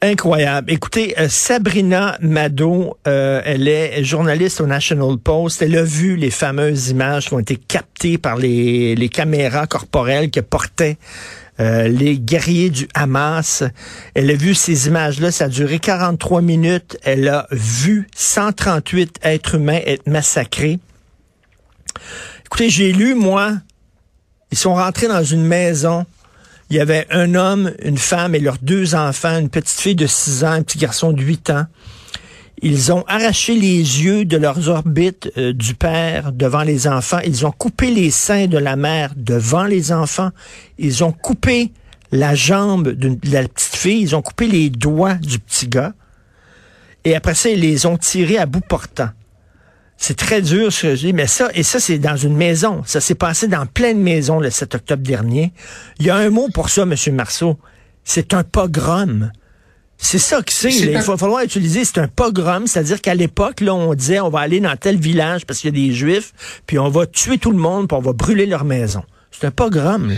Incroyable. 0.00 0.70
Écoutez, 0.72 1.14
euh, 1.18 1.28
Sabrina 1.28 2.16
Mado, 2.20 2.96
elle 3.04 3.68
est 3.68 4.04
journaliste 4.04 4.60
au 4.60 4.66
National 4.66 5.18
Post. 5.18 5.62
Elle 5.62 5.76
a 5.76 5.82
vu 5.82 6.16
les 6.16 6.30
fameuses 6.30 6.90
images 6.90 7.26
qui 7.26 7.34
ont 7.34 7.38
été 7.38 7.56
captées 7.56 8.18
par 8.18 8.36
les, 8.36 8.94
les 8.94 9.08
caméras 9.08 9.66
corporelles 9.66 10.30
que 10.30 10.40
portaient 10.40 10.96
les 11.58 12.18
guerriers 12.18 12.68
du 12.68 12.86
Hamas. 12.92 13.64
Elle 14.14 14.30
a 14.30 14.34
vu 14.34 14.54
ces 14.54 14.88
images-là, 14.88 15.30
ça 15.30 15.44
a 15.44 15.48
duré 15.48 15.78
43 15.78 16.42
minutes. 16.42 16.98
Elle 17.02 17.26
a 17.28 17.46
vu 17.50 18.08
138 18.14 19.20
êtres 19.22 19.54
humains 19.54 19.80
être 19.86 20.06
massacrés. 20.06 20.78
Écoutez, 22.46 22.70
j'ai 22.70 22.92
lu, 22.92 23.16
moi, 23.16 23.54
ils 24.52 24.56
sont 24.56 24.74
rentrés 24.74 25.08
dans 25.08 25.24
une 25.24 25.44
maison. 25.44 26.06
Il 26.70 26.76
y 26.76 26.80
avait 26.80 27.04
un 27.10 27.34
homme, 27.34 27.72
une 27.82 27.98
femme 27.98 28.36
et 28.36 28.38
leurs 28.38 28.58
deux 28.62 28.94
enfants, 28.94 29.36
une 29.36 29.50
petite 29.50 29.80
fille 29.80 29.96
de 29.96 30.06
6 30.06 30.44
ans, 30.44 30.52
un 30.52 30.62
petit 30.62 30.78
garçon 30.78 31.12
de 31.12 31.20
8 31.20 31.50
ans. 31.50 31.66
Ils 32.62 32.92
ont 32.92 33.04
arraché 33.08 33.56
les 33.56 33.78
yeux 33.78 34.24
de 34.24 34.36
leurs 34.36 34.68
orbites 34.68 35.28
euh, 35.36 35.52
du 35.52 35.74
père 35.74 36.30
devant 36.30 36.62
les 36.62 36.86
enfants. 36.86 37.18
Ils 37.26 37.44
ont 37.44 37.50
coupé 37.50 37.90
les 37.90 38.12
seins 38.12 38.46
de 38.46 38.58
la 38.58 38.76
mère 38.76 39.10
devant 39.16 39.64
les 39.64 39.90
enfants. 39.90 40.30
Ils 40.78 41.02
ont 41.02 41.12
coupé 41.12 41.72
la 42.12 42.36
jambe 42.36 42.88
de 42.88 43.18
la 43.28 43.48
petite 43.48 43.74
fille. 43.74 44.02
Ils 44.02 44.14
ont 44.14 44.22
coupé 44.22 44.46
les 44.46 44.70
doigts 44.70 45.14
du 45.14 45.40
petit 45.40 45.66
gars. 45.66 45.94
Et 47.04 47.16
après 47.16 47.34
ça, 47.34 47.50
ils 47.50 47.60
les 47.60 47.86
ont 47.86 47.98
tirés 47.98 48.38
à 48.38 48.46
bout 48.46 48.60
portant. 48.60 49.10
C'est 49.98 50.16
très 50.16 50.42
dur 50.42 50.72
ce 50.72 50.82
que 50.82 50.94
je 50.94 51.06
dis, 51.06 51.12
mais 51.12 51.26
ça, 51.26 51.48
et 51.54 51.62
ça, 51.62 51.80
c'est 51.80 51.98
dans 51.98 52.16
une 52.16 52.36
maison. 52.36 52.82
Ça 52.84 53.00
s'est 53.00 53.14
passé 53.14 53.48
dans 53.48 53.66
pleine 53.66 54.00
maison 54.00 54.38
le 54.40 54.50
7 54.50 54.74
octobre 54.74 55.02
dernier. 55.02 55.52
Il 55.98 56.06
y 56.06 56.10
a 56.10 56.16
un 56.16 56.30
mot 56.30 56.48
pour 56.52 56.68
ça, 56.68 56.82
M. 56.82 56.94
Marceau. 57.14 57.58
C'est 58.04 58.34
un 58.34 58.44
pogrom. 58.44 59.30
C'est 59.98 60.18
ça 60.18 60.42
que 60.42 60.52
c'est. 60.52 60.70
Il 60.70 60.92
va 60.92 61.16
falloir 61.16 61.42
utiliser, 61.42 61.84
c'est 61.84 61.98
un 61.98 62.08
pogrom, 62.08 62.66
c'est-à-dire 62.66 63.00
qu'à 63.00 63.14
l'époque, 63.14 63.60
là, 63.62 63.74
on 63.74 63.94
disait, 63.94 64.20
on 64.20 64.28
va 64.28 64.40
aller 64.40 64.60
dans 64.60 64.76
tel 64.76 64.98
village 64.98 65.46
parce 65.46 65.60
qu'il 65.60 65.74
y 65.74 65.82
a 65.84 65.86
des 65.88 65.94
juifs, 65.94 66.32
puis 66.66 66.78
on 66.78 66.90
va 66.90 67.06
tuer 67.06 67.38
tout 67.38 67.50
le 67.50 67.58
monde, 67.58 67.88
puis 67.88 67.96
on 67.96 68.02
va 68.02 68.12
brûler 68.12 68.46
leur 68.46 68.64
maison. 68.64 69.02
C'est 69.30 69.46
un 69.46 69.50
pogrom, 69.50 70.12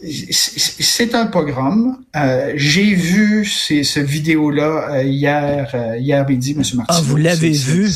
C'est 0.00 1.14
un 1.14 1.26
pogrom. 1.26 1.98
Euh, 2.14 2.52
J'ai 2.56 2.94
vu 2.94 3.46
ce 3.46 4.00
vidéo-là 4.00 4.90
euh, 4.90 5.02
hier, 5.02 5.70
euh, 5.74 5.96
hier 5.96 6.28
midi, 6.28 6.52
M. 6.52 6.62
Martin. 6.74 6.94
Ah, 6.96 7.00
vous 7.02 7.16
l'avez 7.16 7.50
vu? 7.50 7.88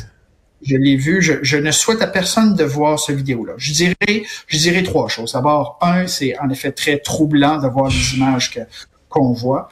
Je 0.63 0.77
l'ai 0.77 0.97
vu. 0.97 1.23
Je, 1.23 1.57
ne 1.57 1.71
souhaite 1.71 2.03
à 2.03 2.07
personne 2.07 2.55
de 2.55 2.65
voir 2.65 2.99
ce 2.99 3.13
vidéo-là. 3.13 3.55
Je 3.59 3.73
dirais, 3.73 4.25
je 4.47 4.59
dirais 4.59 4.83
trois 4.83 5.09
choses. 5.09 5.33
D'abord, 5.33 5.79
un, 5.81 6.07
c'est 6.07 6.39
en 6.39 6.51
effet 6.51 6.73
très 6.73 6.99
troublant 6.99 7.59
de 7.59 7.69
voir 7.69 7.89
les 7.91 8.17
images 8.17 8.51
que 8.51 8.61
qu'on 9.09 9.33
voit. 9.33 9.69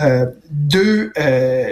Euh, 0.00 0.26
deux, 0.50 1.12
euh, 1.18 1.68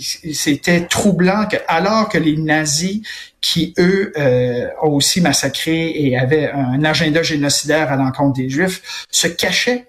c'était 0.00 0.86
troublant 0.86 1.46
que, 1.46 1.56
alors 1.66 2.08
que 2.08 2.18
les 2.18 2.36
nazis, 2.36 3.02
qui 3.40 3.74
eux 3.78 4.12
euh, 4.16 4.68
ont 4.82 4.92
aussi 4.92 5.20
massacré 5.20 5.92
et 5.94 6.16
avaient 6.16 6.50
un 6.50 6.84
agenda 6.84 7.22
génocidaire 7.22 7.92
à 7.92 7.96
l'encontre 7.96 8.34
des 8.34 8.48
Juifs, 8.48 9.06
se 9.10 9.28
cachaient 9.28 9.86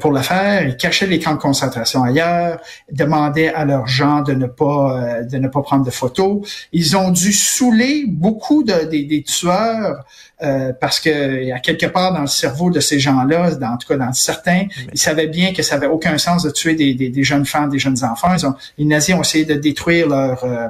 pour 0.00 0.12
le 0.12 0.20
faire. 0.20 0.66
Ils 0.66 0.76
cachaient 0.76 1.06
les 1.06 1.18
camps 1.18 1.34
de 1.34 1.40
concentration 1.40 2.02
ailleurs, 2.02 2.60
demandaient 2.90 3.52
à 3.52 3.64
leurs 3.64 3.86
gens 3.86 4.22
de 4.22 4.32
ne 4.32 4.46
pas 4.46 5.00
euh, 5.00 5.22
de 5.22 5.38
ne 5.38 5.48
pas 5.48 5.62
prendre 5.62 5.84
de 5.84 5.90
photos. 5.90 6.68
Ils 6.72 6.96
ont 6.96 7.10
dû 7.10 7.32
saouler 7.32 8.04
beaucoup 8.06 8.62
de, 8.62 8.84
des 8.84 9.22
tueurs 9.22 10.04
euh, 10.42 10.74
parce 10.78 11.00
que 11.00 11.40
il 11.40 11.48
y 11.48 11.52
a 11.52 11.58
quelque 11.60 11.86
part 11.86 12.12
dans 12.12 12.20
le 12.20 12.26
cerveau 12.26 12.70
de 12.70 12.78
ces 12.78 13.00
gens-là, 13.00 13.54
dans, 13.54 13.68
en 13.68 13.76
tout 13.78 13.88
cas 13.88 13.96
dans 13.96 14.12
certains, 14.12 14.66
ils 14.92 14.98
savaient 14.98 15.28
bien 15.28 15.54
que 15.54 15.62
ça 15.62 15.76
avait 15.76 15.86
aucun 15.86 16.18
sens 16.18 16.42
de 16.42 16.50
tuer 16.50 16.74
des, 16.74 16.92
des, 16.92 17.08
des 17.08 17.24
jeunes 17.24 17.46
femmes, 17.46 17.70
des 17.70 17.78
jeunes 17.78 18.04
enfants. 18.04 18.34
Ils 18.36 18.46
ont, 18.46 18.54
les 18.76 18.84
nazis 18.84 19.14
ont 19.14 19.22
essayé 19.22 19.46
de 19.46 19.54
détruire 19.54 20.08
leur, 20.08 20.44
euh, 20.44 20.66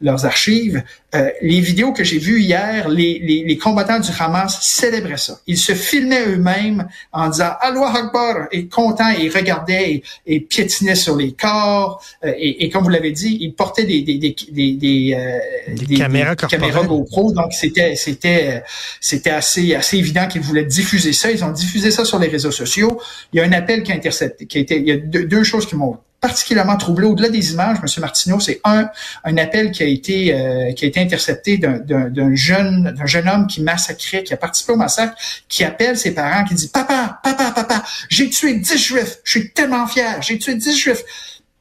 leurs 0.00 0.24
archives. 0.24 0.82
Euh, 1.14 1.30
les 1.42 1.60
vidéos 1.60 1.92
que 1.92 2.02
j'ai 2.02 2.18
vues 2.18 2.40
hier, 2.40 2.88
les, 2.88 3.20
les, 3.20 3.44
les, 3.44 3.56
combattants 3.56 4.00
du 4.00 4.10
Hamas 4.18 4.60
célébraient 4.62 5.16
ça. 5.16 5.38
Ils 5.46 5.58
se 5.58 5.72
filmaient 5.72 6.26
eux-mêmes 6.26 6.88
en 7.12 7.28
disant 7.28 7.52
Allah 7.60 7.92
Akbar 7.94 8.48
et 8.50 8.66
contents 8.66 9.10
et 9.16 9.28
regardaient 9.28 10.02
et, 10.26 10.40
piétinaient 10.40 10.96
sur 10.96 11.14
les 11.14 11.32
corps. 11.32 12.02
et, 12.24 12.64
et, 12.64 12.68
comme 12.68 12.82
vous 12.82 12.88
l'avez 12.88 13.12
dit, 13.12 13.38
ils 13.40 13.54
portaient 13.54 13.84
des, 13.84 14.02
des, 14.02 14.18
des, 14.18 14.34
des, 14.50 15.96
caméras, 15.96 16.34
caméras 16.34 16.82
GoPro. 16.82 17.32
Donc 17.32 17.52
c'était 17.52 17.94
c'était 17.94 18.64
c'était 19.04 19.28
assez, 19.28 19.74
assez 19.74 19.98
évident 19.98 20.26
qu'ils 20.26 20.40
voulaient 20.40 20.64
diffuser 20.64 21.12
ça. 21.12 21.30
Ils 21.30 21.44
ont 21.44 21.50
diffusé 21.50 21.90
ça 21.90 22.06
sur 22.06 22.18
les 22.18 22.28
réseaux 22.28 22.50
sociaux. 22.50 22.98
Il 23.34 23.36
y 23.38 23.42
a 23.42 23.44
un 23.44 23.52
appel 23.52 23.82
qui 23.82 23.92
a 23.92 23.94
intercepté, 23.94 24.46
qui 24.46 24.56
a 24.56 24.62
été, 24.62 24.78
il 24.78 24.88
y 24.88 24.92
a 24.92 24.96
deux, 24.96 25.44
choses 25.44 25.66
qui 25.66 25.76
m'ont 25.76 25.98
particulièrement 26.22 26.78
troublé 26.78 27.06
au-delà 27.06 27.28
des 27.28 27.52
images, 27.52 27.76
M. 27.82 28.00
Martineau, 28.00 28.40
c'est 28.40 28.62
un, 28.64 28.88
un 29.24 29.36
appel 29.36 29.72
qui 29.72 29.82
a 29.82 29.86
été 29.86 30.32
euh, 30.32 30.72
qui 30.72 30.86
a 30.86 30.88
été 30.88 31.00
intercepté 31.00 31.58
d'un 31.58 32.34
jeune 32.34 32.94
d'un 32.96 33.04
jeune 33.04 33.28
homme 33.28 33.46
qui 33.46 33.60
massacrait, 33.60 34.22
qui 34.22 34.32
a 34.32 34.38
participé 34.38 34.72
au 34.72 34.76
massacre, 34.76 35.14
qui 35.50 35.64
appelle 35.64 35.98
ses 35.98 36.14
parents, 36.14 36.44
qui 36.44 36.54
dit 36.54 36.68
Papa, 36.68 37.20
papa, 37.22 37.50
papa, 37.50 37.84
j'ai 38.08 38.30
tué 38.30 38.54
dix 38.54 38.78
juifs, 38.78 39.18
je 39.22 39.32
suis 39.32 39.50
tellement 39.50 39.86
fier, 39.86 40.22
j'ai 40.22 40.38
tué 40.38 40.54
dix 40.54 40.74
juifs 40.74 41.04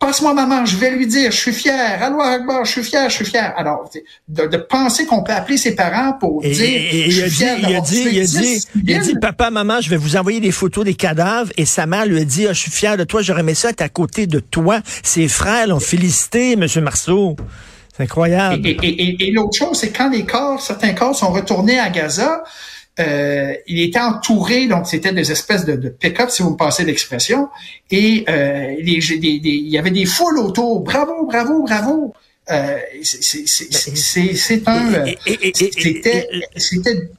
passe-moi 0.06 0.34
maman, 0.34 0.66
je 0.66 0.76
vais 0.76 0.92
lui 0.92 1.08
dire, 1.08 1.32
je 1.32 1.38
suis 1.38 1.54
fier, 1.54 2.04
allô 2.04 2.20
Akbar, 2.20 2.66
je 2.66 2.72
suis 2.72 2.84
fier, 2.84 3.10
je 3.10 3.16
suis 3.16 3.26
fier. 3.26 3.54
Alors, 3.56 3.90
de, 4.28 4.58
penser 4.58 5.06
qu'on 5.06 5.24
peut 5.24 5.32
appeler 5.32 5.58
ses 5.58 5.76
parents 5.76 6.14
pour 6.20 6.42
dire, 6.42 6.54
il 6.54 7.24
a 7.24 7.30
dit, 7.30 7.46
il 7.60 7.76
a 7.76 7.80
dit, 7.80 8.08
il 8.12 8.20
a 8.20 8.26
dit, 8.26 8.68
il 8.86 8.96
a 8.96 9.00
dit, 9.00 9.16
papa, 9.16 9.50
maman, 9.50 9.80
je 9.80 9.90
vais 9.90 9.98
vous 9.98 10.18
envoyer 10.18 10.42
des 10.42 10.52
photos 10.52 10.84
des 10.84 10.94
cadavres, 10.94 11.52
et 11.56 11.66
sa 11.66 11.86
mère 11.86 12.06
lui 12.06 12.20
a 12.20 12.26
dit, 12.26 12.48
ah, 12.48 12.54
je 12.54 12.60
suis 12.60 12.72
fier 12.72 12.98
de 12.98 13.06
toi, 13.06 13.22
j'aurais 13.22 13.40
aimé 13.40 13.54
ça 13.54 13.70
être 13.70 13.82
à 13.82 13.90
côté 13.90 14.28
de 14.28 14.40
toi. 14.40 14.82
Ses 15.04 15.30
frères 15.30 15.68
l'ont 15.68 15.80
félicité, 15.80 16.58
Monsieur 16.58 16.82
Marceau. 16.82 17.38
C'est 17.96 18.04
incroyable. 18.04 18.66
Et, 18.66 19.28
et 19.28 19.32
l'autre 19.32 19.58
chose, 19.58 19.78
c'est 19.80 19.92
quand 19.92 20.10
les 20.10 20.26
corps, 20.26 20.60
certains 20.60 20.94
corps 20.94 21.16
sont 21.16 21.32
retournés 21.32 21.80
à 21.80 21.90
Gaza, 21.90 22.44
euh, 23.00 23.54
il 23.68 23.80
était 23.82 24.00
entouré, 24.00 24.68
donc 24.68 24.88
c'était 24.88 25.12
des 25.14 25.32
espèces 25.32 25.66
de, 25.66 25.76
de 25.76 25.90
pick-up, 25.90 26.30
si 26.30 26.44
vous 26.44 26.52
me 26.52 26.58
passez 26.58 26.84
l'expression, 26.84 27.50
et 27.90 28.24
euh, 28.30 28.76
les, 28.80 29.00
il 29.14 29.68
y 29.68 29.78
avait 29.78 29.92
des 29.92 30.06
foules 30.06 30.38
autour. 30.38 30.82
Bravo, 30.82 31.26
bravo, 31.26 31.64
bravo. 31.64 32.14
Euh, 32.52 32.78
c'est 33.02 34.68
un... 34.68 35.06
C'était 36.58 37.10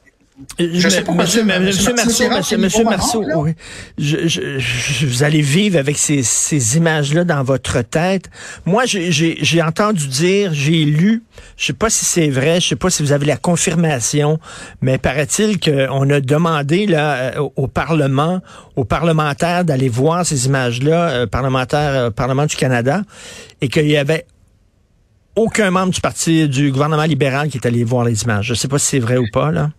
je 0.59 0.89
sais 0.89 1.03
pas, 1.03 1.13
monsieur, 1.13 1.45
monsieur, 1.45 1.95
Marceau, 1.95 2.29
monsieur, 2.29 2.59
monsieur 2.59 2.85
Marceau, 2.85 3.25
oui. 3.37 3.53
je, 3.99 4.27
je, 4.27 5.07
vous 5.07 5.23
allez 5.23 5.41
vivre 5.41 5.79
avec 5.79 5.97
ces, 5.97 6.25
ces 6.25 6.77
images-là 6.77 7.23
dans 7.23 7.45
votre 7.45 7.83
tête. 7.83 8.31
Moi, 8.67 8.83
j'ai 8.85 9.63
entendu 9.63 10.09
dire, 10.09 10.53
j'ai 10.53 10.85
lu, 10.85 11.23
je 11.57 11.67
sais 11.67 11.73
pas 11.73 11.89
si 11.89 12.05
c'est 12.05 12.31
vrai, 12.31 12.61
je 12.61 12.69
sais 12.69 12.77
pas 12.77 12.91
si 12.91 13.05
vous 13.05 13.13
avez 13.13 13.27
la 13.27 13.37
confirmation, 13.37 14.41
mais 14.83 14.99
paraît-il 14.99 15.61
qu'on 15.61 16.11
a 16.11 16.21
demandé 16.21 16.87
là 16.87 17.15
euh, 17.15 17.49
au, 17.55 17.69
Parlement, 17.69 18.41
aux 18.75 18.85
parlementaires 18.85 19.65
d'aller 19.65 19.89
voir 19.89 20.27
ces 20.27 20.47
images-là, 20.47 21.11
euh, 21.11 21.27
parlementaires, 21.27 21.95
euh, 21.95 22.11
Parlement 22.11 22.47
du 22.47 22.57
Canada, 22.57 23.03
et 23.61 23.69
qu'il 23.69 23.89
y 23.89 23.97
avait 23.97 24.27
aucun 25.37 25.71
membre 25.71 25.93
du 25.93 26.01
parti 26.01 26.49
du 26.49 26.73
gouvernement 26.73 27.05
libéral 27.05 27.49
qui 27.49 27.59
est 27.59 27.67
allé 27.67 27.85
voir 27.85 28.05
les 28.05 28.23
images. 28.25 28.47
Je 28.47 28.55
sais 28.55 28.69
pas 28.69 28.79
si 28.81 28.87
c'est 28.87 28.99
vrai 28.99 29.17
ou 29.17 29.27
pas 29.33 29.53
là. 29.53 29.71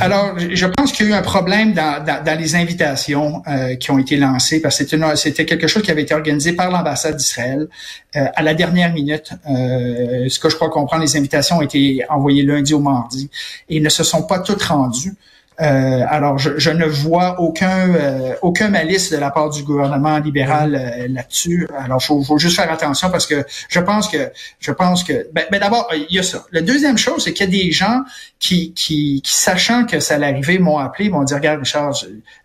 Alors, 0.00 0.38
je 0.38 0.66
pense 0.66 0.92
qu'il 0.92 1.06
y 1.06 1.12
a 1.12 1.16
eu 1.16 1.18
un 1.18 1.22
problème 1.22 1.72
dans, 1.72 2.38
les 2.38 2.54
invitations 2.54 3.42
euh, 3.46 3.76
qui 3.76 3.90
ont 3.90 3.98
été 3.98 4.16
lancées, 4.16 4.60
parce 4.60 4.82
que 4.82 5.16
c'était 5.16 5.44
quelque 5.46 5.66
chose 5.66 5.82
qui 5.82 5.90
avait 5.90 6.02
été 6.02 6.14
organisé 6.14 6.52
par 6.52 6.70
l'ambassade 6.70 7.16
d'Israël 7.16 7.68
euh, 8.16 8.26
à 8.34 8.42
la 8.42 8.54
dernière 8.54 8.92
minute. 8.92 9.32
Euh, 9.48 10.28
ce 10.28 10.38
que 10.38 10.48
je 10.48 10.56
crois 10.56 10.70
comprendre, 10.70 11.02
les 11.02 11.16
invitations 11.16 11.58
ont 11.58 11.62
été 11.62 12.04
envoyées 12.08 12.42
lundi 12.42 12.74
au 12.74 12.80
mardi 12.80 13.30
et 13.68 13.80
ne 13.80 13.88
se 13.88 14.04
sont 14.04 14.22
pas 14.22 14.38
toutes 14.38 14.62
rendues. 14.62 15.14
Euh, 15.60 16.04
alors, 16.08 16.38
je, 16.38 16.56
je, 16.56 16.70
ne 16.70 16.84
vois 16.86 17.40
aucun 17.40 17.92
euh, 17.94 18.34
aucun 18.42 18.68
malice 18.68 19.10
de 19.10 19.16
la 19.16 19.30
part 19.30 19.50
du 19.50 19.64
gouvernement 19.64 20.18
libéral 20.18 20.74
euh, 20.76 21.08
là-dessus. 21.08 21.68
Alors, 21.76 22.00
faut, 22.00 22.22
faut 22.22 22.38
juste 22.38 22.56
faire 22.56 22.70
attention 22.70 23.10
parce 23.10 23.26
que 23.26 23.44
je 23.68 23.80
pense 23.80 24.08
que 24.08 24.30
je 24.60 24.70
pense 24.70 25.02
que 25.02 25.28
ben, 25.32 25.46
ben 25.50 25.58
d'abord 25.58 25.88
il 25.92 26.14
y 26.14 26.20
a 26.20 26.22
ça. 26.22 26.44
La 26.52 26.60
deuxième 26.60 26.96
chose, 26.96 27.24
c'est 27.24 27.32
qu'il 27.32 27.46
y 27.46 27.48
a 27.48 27.64
des 27.64 27.72
gens 27.72 28.02
qui, 28.38 28.72
qui, 28.72 29.20
qui 29.20 29.36
sachant 29.36 29.84
que 29.84 29.98
ça 29.98 30.14
allait 30.14 30.28
arriver, 30.28 30.60
m'ont 30.60 30.78
appelé, 30.78 31.08
m'ont 31.08 31.24
dit 31.24 31.34
regarde 31.34 31.58
Richard, 31.58 31.92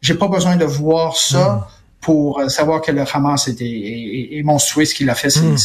j'ai 0.02 0.16
pas 0.16 0.28
besoin 0.28 0.56
de 0.56 0.66
voir 0.66 1.16
ça. 1.16 1.68
Mm 1.70 1.83
pour 2.04 2.42
savoir 2.50 2.82
que 2.82 2.92
le 2.92 3.04
Hamas 3.12 3.48
était 3.48 3.66
est, 3.66 4.44
monstrueux 4.44 4.86
ce 4.86 4.94
qu'il 4.94 5.10
a 5.10 5.16
fait, 5.16 5.30
hmm. 5.36 5.56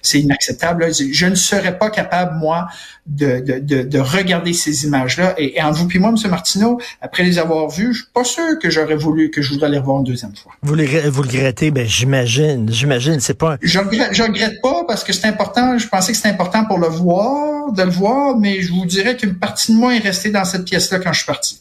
c'est 0.00 0.20
inacceptable. 0.20 0.86
Je 0.94 1.26
ne 1.26 1.34
serais 1.34 1.76
pas 1.76 1.90
capable, 1.90 2.38
moi, 2.38 2.68
de, 3.06 3.40
de, 3.40 3.82
de, 3.82 3.98
regarder 3.98 4.52
ces 4.52 4.84
images-là. 4.84 5.34
Et, 5.36 5.58
et, 5.58 5.62
entre 5.62 5.78
vous 5.78 5.88
puis 5.88 5.98
moi, 5.98 6.10
M. 6.10 6.30
Martineau, 6.30 6.80
après 7.00 7.24
les 7.24 7.38
avoir 7.38 7.68
vues, 7.68 7.92
je 7.92 8.02
suis 8.02 8.10
pas 8.14 8.24
sûr 8.24 8.58
que 8.62 8.70
j'aurais 8.70 8.94
voulu, 8.94 9.30
que 9.30 9.42
je 9.42 9.52
voudrais 9.52 9.68
les 9.68 9.78
revoir 9.78 9.98
une 9.98 10.04
deuxième 10.04 10.34
fois. 10.36 10.52
Vous, 10.62 10.74
les, 10.76 10.86
vous 11.08 11.22
le 11.22 11.28
regrettez? 11.28 11.70
Ben, 11.72 11.86
j'imagine, 11.86 12.70
j'imagine, 12.70 13.18
c'est 13.18 13.34
pas... 13.34 13.58
Je 13.60 13.78
regrette, 13.80 14.10
je 14.12 14.22
regrette 14.22 14.60
pas 14.62 14.84
parce 14.86 15.02
que 15.02 15.12
c'est 15.12 15.26
important, 15.26 15.76
je 15.76 15.88
pensais 15.88 16.12
que 16.12 16.16
c'était 16.16 16.28
important 16.28 16.64
pour 16.64 16.78
le 16.78 16.86
voir, 16.86 17.72
de 17.72 17.82
le 17.82 17.90
voir, 17.90 18.38
mais 18.38 18.62
je 18.62 18.72
vous 18.72 18.86
dirais 18.86 19.16
qu'une 19.16 19.34
partie 19.34 19.72
de 19.72 19.78
moi 19.78 19.96
est 19.96 20.00
restée 20.00 20.30
dans 20.30 20.44
cette 20.44 20.64
pièce-là 20.64 21.00
quand 21.00 21.12
je 21.12 21.18
suis 21.18 21.26
parti. 21.26 21.60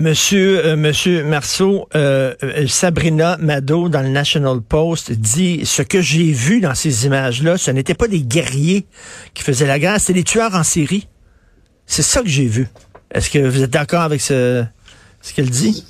Monsieur, 0.00 0.64
euh, 0.64 0.76
Monsieur 0.76 1.24
Marceau, 1.24 1.88
euh, 1.96 2.32
euh, 2.44 2.68
Sabrina 2.68 3.36
Mado 3.38 3.88
dans 3.88 4.00
le 4.00 4.10
National 4.10 4.60
Post 4.60 5.10
dit 5.10 5.66
ce 5.66 5.82
que 5.82 6.00
j'ai 6.00 6.30
vu 6.30 6.60
dans 6.60 6.76
ces 6.76 7.06
images-là, 7.06 7.58
ce 7.58 7.72
n'étaient 7.72 7.94
pas 7.94 8.06
des 8.06 8.22
guerriers 8.22 8.86
qui 9.34 9.42
faisaient 9.42 9.66
la 9.66 9.80
guerre, 9.80 9.98
c'était 9.98 10.20
des 10.20 10.22
tueurs 10.22 10.54
en 10.54 10.62
série. 10.62 11.08
C'est 11.86 12.02
ça 12.02 12.22
que 12.22 12.28
j'ai 12.28 12.46
vu. 12.46 12.68
Est-ce 13.12 13.28
que 13.28 13.40
vous 13.40 13.64
êtes 13.64 13.70
d'accord 13.70 14.02
avec 14.02 14.20
ce 14.20 14.64
qu'elle 15.34 15.50
dit? 15.50 15.84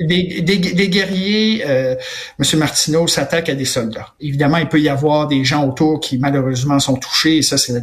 Des, 0.00 0.40
des, 0.40 0.88
guerriers, 0.88 1.62
euh, 1.66 1.94
M. 2.38 2.58
Martineau 2.58 3.06
s'attaque 3.06 3.50
à 3.50 3.54
des 3.54 3.66
soldats. 3.66 4.14
Évidemment, 4.20 4.56
il 4.56 4.68
peut 4.68 4.80
y 4.80 4.88
avoir 4.88 5.26
des 5.26 5.44
gens 5.44 5.66
autour 5.66 6.00
qui 6.00 6.18
malheureusement 6.18 6.78
sont 6.78 6.96
touchés, 6.96 7.38
et 7.38 7.42
ça 7.42 7.58
c'est 7.58 7.74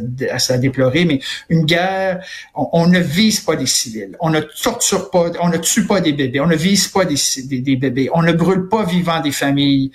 à, 0.52 0.58
déplorer, 0.58 1.04
mais 1.04 1.20
une 1.48 1.64
guerre, 1.64 2.24
on, 2.54 2.86
ne 2.88 2.98
vise 2.98 3.40
pas 3.40 3.54
des 3.54 3.66
civils, 3.66 4.16
on 4.20 4.30
ne 4.30 4.40
torture 4.40 5.10
pas, 5.10 5.30
on 5.40 5.48
ne 5.48 5.56
tue 5.58 5.86
pas 5.86 6.00
des 6.00 6.12
bébés, 6.12 6.40
on 6.40 6.46
ne 6.46 6.56
vise 6.56 6.88
pas 6.88 7.04
des, 7.04 7.16
des, 7.44 7.76
bébés, 7.76 8.08
on 8.12 8.22
ne 8.22 8.32
brûle 8.32 8.68
pas 8.68 8.84
vivant 8.84 9.20
des 9.20 9.32
familles, 9.32 9.92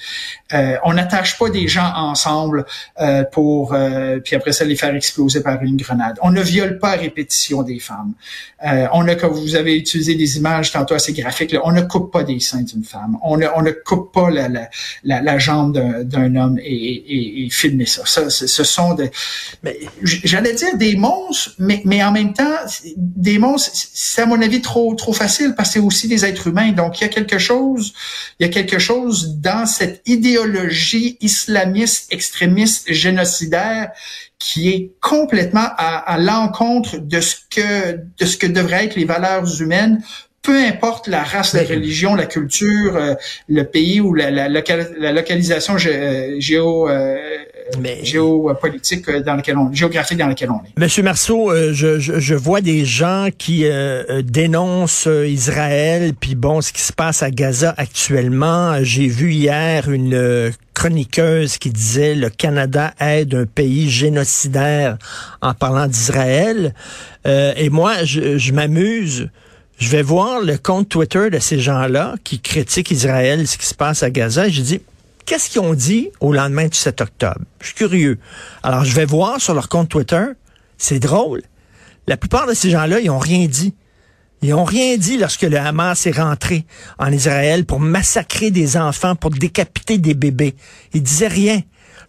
euh, 0.54 0.78
on 0.84 0.94
n'attache 0.94 1.38
pas 1.38 1.50
des 1.50 1.68
gens 1.68 1.92
ensemble 1.96 2.66
euh, 3.02 3.24
pour, 3.24 3.74
euh, 3.74 4.20
puis 4.20 4.36
après 4.36 4.54
ça 4.54 4.64
les 4.64 4.76
faire 4.76 4.96
exploser 4.96 5.42
par 5.42 5.62
une 5.62 5.78
grenade. 5.78 6.18
On 6.22 6.32
ne 6.32 6.42
viole 6.42 6.80
pas 6.80 6.92
à 6.92 6.96
répétition 6.96 7.64
des 7.64 7.80
femmes. 7.80 8.14
Euh, 8.66 8.88
on 8.94 9.08
a, 9.08 9.16
comme 9.16 9.34
vous 9.34 9.56
avez 9.56 9.78
utilisé 9.78 10.16
des 10.16 10.38
images 10.38 10.72
tantôt 10.72 10.96
assez 10.96 11.14
graphiques, 11.14 11.52
là, 11.52 11.62
on 11.64 11.72
ne 11.72 11.82
coupe 11.90 12.12
pas 12.12 12.24
des 12.24 12.40
seins 12.40 12.62
d'une 12.62 12.84
femme. 12.84 13.18
On 13.24 13.38
ne, 13.38 13.48
on 13.56 13.62
ne 13.62 13.72
coupe 13.72 14.14
pas 14.14 14.30
la, 14.30 14.48
la, 14.48 14.70
la, 15.04 15.40
jambe 15.40 15.78
d'un 16.04 16.36
homme 16.36 16.58
et, 16.60 16.74
et, 16.74 17.46
et, 17.46 17.50
filmer 17.50 17.86
ça. 17.86 18.06
ça 18.06 18.30
ce 18.30 18.64
sont 18.64 18.94
des, 18.94 19.12
j'allais 20.04 20.54
dire 20.54 20.78
des 20.78 20.96
monstres, 20.96 21.56
mais, 21.60 21.82
mais 21.86 22.04
en 22.04 22.12
même 22.12 22.34
temps, 22.34 22.58
des 22.96 23.40
monstres, 23.40 23.72
c'est 23.74 24.22
à 24.22 24.26
mon 24.26 24.42
avis 24.42 24.62
trop, 24.62 24.94
trop 24.96 25.14
facile 25.14 25.54
parce 25.56 25.70
que 25.70 25.74
c'est 25.74 25.80
aussi 25.80 26.08
des 26.08 26.26
êtres 26.26 26.48
humains. 26.48 26.72
Donc 26.72 27.00
il 27.00 27.04
y 27.04 27.06
a 27.06 27.10
quelque 27.10 27.38
chose, 27.38 27.94
il 28.40 28.46
y 28.46 28.50
a 28.50 28.52
quelque 28.52 28.80
chose 28.80 29.38
dans 29.38 29.66
cette 29.66 30.02
idéologie 30.06 31.18
islamiste, 31.22 32.12
extrémiste, 32.12 32.92
génocidaire 32.92 33.92
qui 34.40 34.70
est 34.70 34.92
complètement 35.02 35.68
à, 35.78 35.98
à 35.98 36.18
l'encontre 36.18 36.98
de 36.98 37.20
ce 37.20 37.36
que 37.50 37.98
de 38.18 38.26
ce 38.26 38.38
que 38.38 38.48
devraient 38.48 38.86
être 38.86 38.96
les 38.96 39.06
valeurs 39.06 39.62
humaines 39.62 40.02
peu 40.42 40.64
importe 40.64 41.08
la 41.08 41.24
race, 41.24 41.54
la 41.54 41.64
religion, 41.64 42.16
la 42.16 42.26
culture, 42.26 42.96
euh, 42.96 43.14
le 43.50 43.64
pays 43.64 44.00
ou 44.00 44.14
la, 44.14 44.32
la, 44.32 44.48
la 44.48 45.12
localisation 45.12 45.76
euh, 45.86 46.36
géo, 46.40 46.90
euh, 46.90 47.18
géopolitique 48.04 49.10
dans 49.10 49.36
lequel 49.36 49.58
on, 49.58 49.74
géographique 49.74 50.18
dans 50.18 50.28
laquelle 50.28 50.52
on 50.52 50.60
est. 50.66 50.80
Monsieur 50.80 51.04
Marceau, 51.04 51.52
je, 51.74 52.00
je, 52.00 52.20
je, 52.20 52.36
vois 52.36 52.62
des 52.62 52.86
gens 52.86 53.28
qui 53.38 53.66
dénoncent 54.24 55.10
Israël, 55.26 56.14
puis 56.20 56.36
bon, 56.36 56.62
ce 56.62 56.72
qui 56.72 56.82
se 56.82 56.94
passe 56.94 57.22
à 57.22 57.32
Gaza 57.32 57.74
actuellement. 57.78 58.78
J'ai 58.82 59.08
vu 59.08 59.34
hier 59.34 59.92
une 59.92 60.52
chroniqueuse 60.74 61.58
qui 61.58 61.70
disait 61.70 62.16
le 62.16 62.30
Canada 62.30 62.94
aide 63.00 63.36
un 63.36 63.46
pays 63.46 63.90
génocidaire 63.90 64.98
en 65.42 65.54
parlant 65.54 65.88
d'Israël. 65.88 66.74
et 67.26 67.70
moi, 67.70 68.04
je, 68.04 68.38
je 68.38 68.54
m'amuse 68.54 69.30
je 69.80 69.88
vais 69.90 70.02
voir 70.02 70.42
le 70.42 70.58
compte 70.58 70.90
Twitter 70.90 71.30
de 71.30 71.40
ces 71.40 71.60
gens-là 71.60 72.16
qui 72.24 72.40
critiquent 72.42 72.92
Israël, 72.92 73.48
ce 73.48 73.58
qui 73.58 73.66
se 73.66 73.74
passe 73.74 74.04
à 74.04 74.10
Gaza, 74.10 74.48
et 74.48 74.52
je 74.52 74.62
dis, 74.62 74.82
qu'est-ce 75.26 75.50
qu'ils 75.50 75.62
ont 75.62 75.74
dit 75.74 76.10
au 76.20 76.34
lendemain 76.34 76.68
du 76.68 76.78
7 76.78 77.00
octobre? 77.00 77.40
Je 77.62 77.68
suis 77.68 77.76
curieux. 77.76 78.20
Alors, 78.62 78.84
je 78.84 78.94
vais 78.94 79.06
voir 79.06 79.40
sur 79.40 79.54
leur 79.54 79.70
compte 79.70 79.88
Twitter. 79.88 80.26
C'est 80.78 81.00
drôle. 81.00 81.44
La 82.08 82.18
plupart 82.18 82.46
de 82.46 82.54
ces 82.54 82.70
gens-là, 82.70 83.00
ils 83.00 83.10
ont 83.10 83.20
rien 83.20 83.46
dit. 83.46 83.74
Ils 84.42 84.54
ont 84.54 84.66
rien 84.66 84.98
dit 84.98 85.18
lorsque 85.18 85.44
le 85.44 85.58
Hamas 85.58 86.06
est 86.08 86.18
rentré 86.18 86.66
en 86.98 87.12
Israël 87.12 87.66
pour 87.66 87.80
massacrer 87.80 88.52
des 88.52 88.76
enfants, 88.76 89.16
pour 89.16 89.32
décapiter 89.32 89.98
des 89.98 90.14
bébés. 90.14 90.56
Ils 90.94 91.04
disaient 91.04 91.28
rien. 91.28 91.62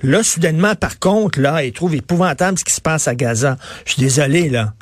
Là, 0.02 0.22
soudainement, 0.22 0.74
par 0.74 0.98
contre, 0.98 1.40
là, 1.40 1.62
ils 1.64 1.72
trouvent 1.72 1.94
épouvantable 1.94 2.58
ce 2.58 2.64
qui 2.64 2.72
se 2.72 2.80
passe 2.80 3.06
à 3.06 3.14
Gaza. 3.14 3.56
Je 3.84 3.92
suis 3.92 4.02
désolé, 4.02 4.48
là. 4.48 4.74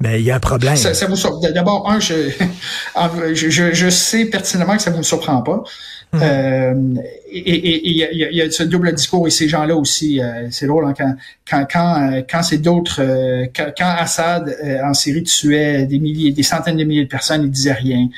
Mais 0.00 0.20
il 0.20 0.24
y 0.24 0.30
a 0.30 0.36
un 0.36 0.40
problème. 0.40 0.76
Ça, 0.76 0.94
ça 0.94 1.06
vous 1.06 1.16
D'abord, 1.52 1.90
un, 1.90 2.00
je, 3.34 3.50
je, 3.50 3.72
je, 3.72 3.90
sais 3.90 4.24
pertinemment 4.24 4.76
que 4.76 4.82
ça 4.82 4.90
vous 4.90 5.02
surprend 5.02 5.42
pas. 5.42 5.62
Hum. 6.12 6.20
Euh, 6.22 6.74
et 7.32 7.88
il 7.88 7.96
y, 7.96 8.42
a, 8.42 8.50
ce 8.50 8.62
double 8.62 8.94
discours 8.94 9.26
et 9.26 9.30
ces 9.30 9.48
gens-là 9.48 9.76
aussi, 9.76 10.20
euh, 10.20 10.48
c'est 10.50 10.66
drôle 10.66 10.86
hein, 10.86 10.94
quand 10.96 11.14
quand 11.48 11.66
quand, 11.70 12.12
euh, 12.12 12.22
quand 12.28 12.42
c'est 12.42 12.58
d'autres, 12.58 13.00
euh, 13.02 13.46
quand, 13.54 13.72
Assad 13.78 14.56
en 14.84 14.94
Syrie 14.94 15.24
tuait 15.24 15.86
des 15.86 15.98
milliers, 15.98 16.32
des 16.32 16.42
centaines 16.42 16.76
de 16.76 16.84
milliers 16.84 17.04
de 17.04 17.08
personnes, 17.08 17.42
il 17.42 17.50
disait 17.50 17.72
rien. 17.72 18.08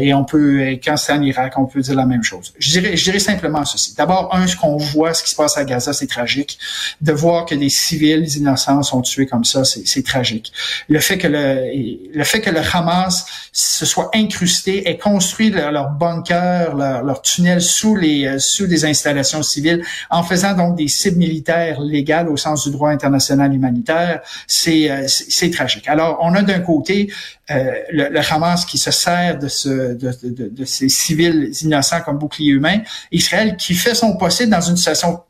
Et 0.00 0.12
on 0.12 0.24
peut, 0.24 0.76
quand 0.84 0.96
c'est 0.96 1.12
en 1.12 1.22
Irak, 1.22 1.54
on 1.56 1.66
peut 1.66 1.80
dire 1.80 1.94
la 1.94 2.06
même 2.06 2.24
chose. 2.24 2.52
Je 2.58 2.80
dirais, 2.80 3.18
simplement 3.20 3.64
ceci. 3.64 3.94
D'abord, 3.94 4.34
un, 4.34 4.48
ce 4.48 4.56
qu'on 4.56 4.76
voit, 4.76 5.14
ce 5.14 5.22
qui 5.22 5.30
se 5.30 5.36
passe 5.36 5.56
à 5.56 5.64
Gaza, 5.64 5.92
c'est 5.92 6.08
tragique. 6.08 6.58
De 7.00 7.12
voir 7.12 7.46
que 7.46 7.54
des 7.54 7.68
civils 7.68 8.26
innocents 8.36 8.82
sont 8.82 9.00
tués 9.00 9.26
comme 9.26 9.44
ça, 9.44 9.62
c'est 9.64 10.04
tragique. 10.04 10.52
Le 10.88 10.98
fait 10.98 11.18
que 11.18 11.28
le, 11.28 11.70
le 12.12 12.24
fait 12.24 12.40
que 12.40 12.50
le 12.50 12.58
Hamas 12.72 13.26
se 13.52 13.86
soit 13.86 14.10
incrusté 14.12 14.90
et 14.90 14.98
construit 14.98 15.50
leur, 15.50 15.90
bunker, 15.90 16.74
leur 16.74 17.22
tunnel 17.22 17.62
sous 17.62 17.94
les 17.94 18.13
euh, 18.22 18.38
sous 18.38 18.66
des 18.66 18.84
installations 18.84 19.42
civiles, 19.42 19.82
en 20.10 20.22
faisant 20.22 20.54
donc 20.54 20.76
des 20.76 20.88
cibles 20.88 21.18
militaires 21.18 21.80
légales 21.80 22.28
au 22.28 22.36
sens 22.36 22.64
du 22.64 22.70
droit 22.70 22.90
international 22.90 23.52
humanitaire, 23.54 24.20
c'est 24.46 24.90
euh, 24.90 25.04
c'est 25.08 25.50
tragique. 25.50 25.88
Alors, 25.88 26.18
on 26.22 26.34
a 26.34 26.42
d'un 26.42 26.60
côté 26.60 27.12
euh, 27.50 27.72
le, 27.90 28.08
le, 28.08 28.20
Hamas 28.30 28.64
qui 28.64 28.78
se 28.78 28.90
sert 28.90 29.38
de, 29.38 29.48
ce, 29.48 29.94
de, 29.94 30.10
de, 30.22 30.48
de, 30.48 30.64
ces 30.64 30.88
civils 30.88 31.52
innocents 31.62 32.00
comme 32.00 32.18
bouclier 32.18 32.52
humain, 32.52 32.78
Israël 33.12 33.56
qui 33.56 33.74
fait 33.74 33.94
son 33.94 34.16
possible 34.16 34.50
dans 34.50 34.62
une 34.62 34.76
situation 34.76 35.20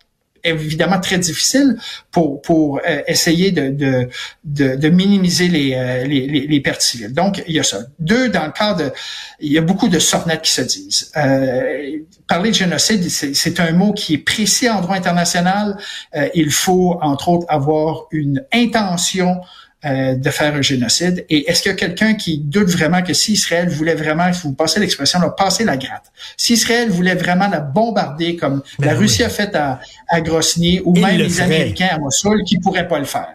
évidemment 0.44 1.00
très 1.00 1.18
difficile 1.18 1.76
pour 2.11 2.42
pour 2.42 2.80
euh, 2.87 3.02
essayer 3.07 3.50
de, 3.50 3.70
de, 3.70 4.09
de, 4.44 4.76
de 4.76 4.88
minimiser 4.88 5.48
les, 5.48 5.74
euh, 5.74 6.04
les, 6.04 6.26
les, 6.26 6.61
pertes 6.61 6.83
civiles. 6.83 7.12
Donc, 7.12 7.42
il 7.46 7.54
y 7.54 7.61
a 7.61 7.62
ça. 7.62 7.78
Deux, 7.98 8.28
dans 8.28 8.46
le 8.46 8.52
cadre 8.52 8.85
de... 8.85 8.92
Il 9.40 9.52
y 9.52 9.59
a 9.59 9.62
beaucoup 9.62 9.88
de 9.88 9.98
sornettes 9.98 10.42
qui 10.42 10.52
se 10.52 10.62
disent. 10.62 11.11
Euh, 11.16 11.98
parler 12.26 12.50
de 12.50 12.54
génocide, 12.54 13.09
c'est 13.09 13.61
un 13.61 13.72
mot 13.72 13.92
qui 13.92 14.14
est 14.14 14.18
précis 14.18 14.68
en 14.68 14.80
droit 14.80 14.96
international. 14.96 15.76
Euh, 16.14 16.28
il 16.35 16.50
faut, 16.50 16.98
entre 17.02 17.28
autres, 17.28 17.46
avoir 17.48 18.07
une 18.11 18.44
intention 18.52 19.40
euh, 19.84 20.14
de 20.14 20.30
faire 20.30 20.54
un 20.54 20.62
génocide. 20.62 21.24
Et 21.28 21.50
est-ce 21.50 21.62
qu'il 21.62 21.70
y 21.70 21.74
a 21.74 21.76
quelqu'un 21.76 22.14
qui 22.14 22.38
doute 22.38 22.68
vraiment 22.68 23.02
que 23.02 23.12
si 23.12 23.32
Israël 23.32 23.68
voulait 23.68 23.94
vraiment, 23.94 24.32
si 24.32 24.42
vous 24.42 24.54
passez 24.54 24.80
l'expression, 24.80 25.20
là, 25.20 25.30
passer 25.30 25.64
la 25.64 25.76
gratte, 25.76 26.10
si 26.36 26.54
Israël 26.54 26.90
voulait 26.90 27.14
vraiment 27.14 27.48
la 27.48 27.60
bombarder 27.60 28.36
comme 28.36 28.62
ben 28.78 28.86
la 28.86 28.94
Russie 28.94 29.22
a 29.22 29.28
fait 29.28 29.54
à, 29.54 29.80
à 30.08 30.20
Grosny 30.20 30.80
ou 30.84 30.94
même 30.98 31.18
les 31.18 31.40
Américains 31.40 31.88
à 31.90 31.98
Mossoul, 31.98 32.42
qui 32.44 32.58
pourraient 32.58 32.88
pas 32.88 32.98
le 32.98 33.04
faire. 33.04 33.34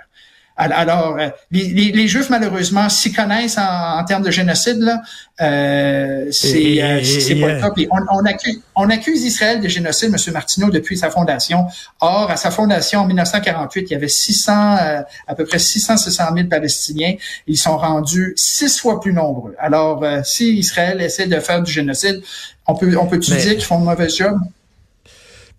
Alors, 0.59 1.17
euh, 1.17 1.29
les, 1.51 2.07
Juifs, 2.09 2.29
malheureusement, 2.29 2.89
s'y 2.89 3.13
connaissent 3.13 3.57
en, 3.57 4.03
termes 4.03 4.23
de 4.23 4.29
génocide, 4.29 4.79
là, 4.79 5.01
euh, 5.39 6.27
c'est 6.31 6.81
euh, 6.81 7.41
pas 7.41 7.53
le 7.53 7.61
cas. 7.61 7.95
on, 8.11 8.25
accuse, 8.25 8.61
on, 8.75 8.89
accuse, 8.89 9.23
Israël 9.23 9.61
de 9.61 9.69
génocide, 9.69 10.09
M. 10.13 10.33
Martineau, 10.33 10.69
depuis 10.69 10.97
sa 10.97 11.11
fondation. 11.11 11.67
Or, 12.01 12.29
à 12.29 12.35
sa 12.35 12.51
fondation, 12.51 12.99
en 12.99 13.05
1948, 13.05 13.81
il 13.83 13.93
y 13.93 13.95
avait 13.95 14.09
600, 14.09 14.51
à 14.51 15.35
peu 15.35 15.45
près 15.45 15.59
600, 15.59 15.95
600 15.95 16.23
000 16.35 16.47
Palestiniens. 16.49 17.13
Ils 17.47 17.57
sont 17.57 17.77
rendus 17.77 18.33
six 18.35 18.79
fois 18.79 18.99
plus 18.99 19.13
nombreux. 19.13 19.55
Alors, 19.59 20.03
si 20.25 20.57
Israël 20.57 20.99
essaie 20.99 21.27
de 21.27 21.39
faire 21.39 21.61
du 21.61 21.71
génocide, 21.71 22.21
on 22.67 22.75
peut, 22.75 22.97
on 22.97 23.07
peut-tu 23.07 23.31
dire 23.31 23.53
qu'ils 23.53 23.63
font 23.63 23.77
un 23.77 23.91
mauvais 23.91 24.09
job? 24.09 24.37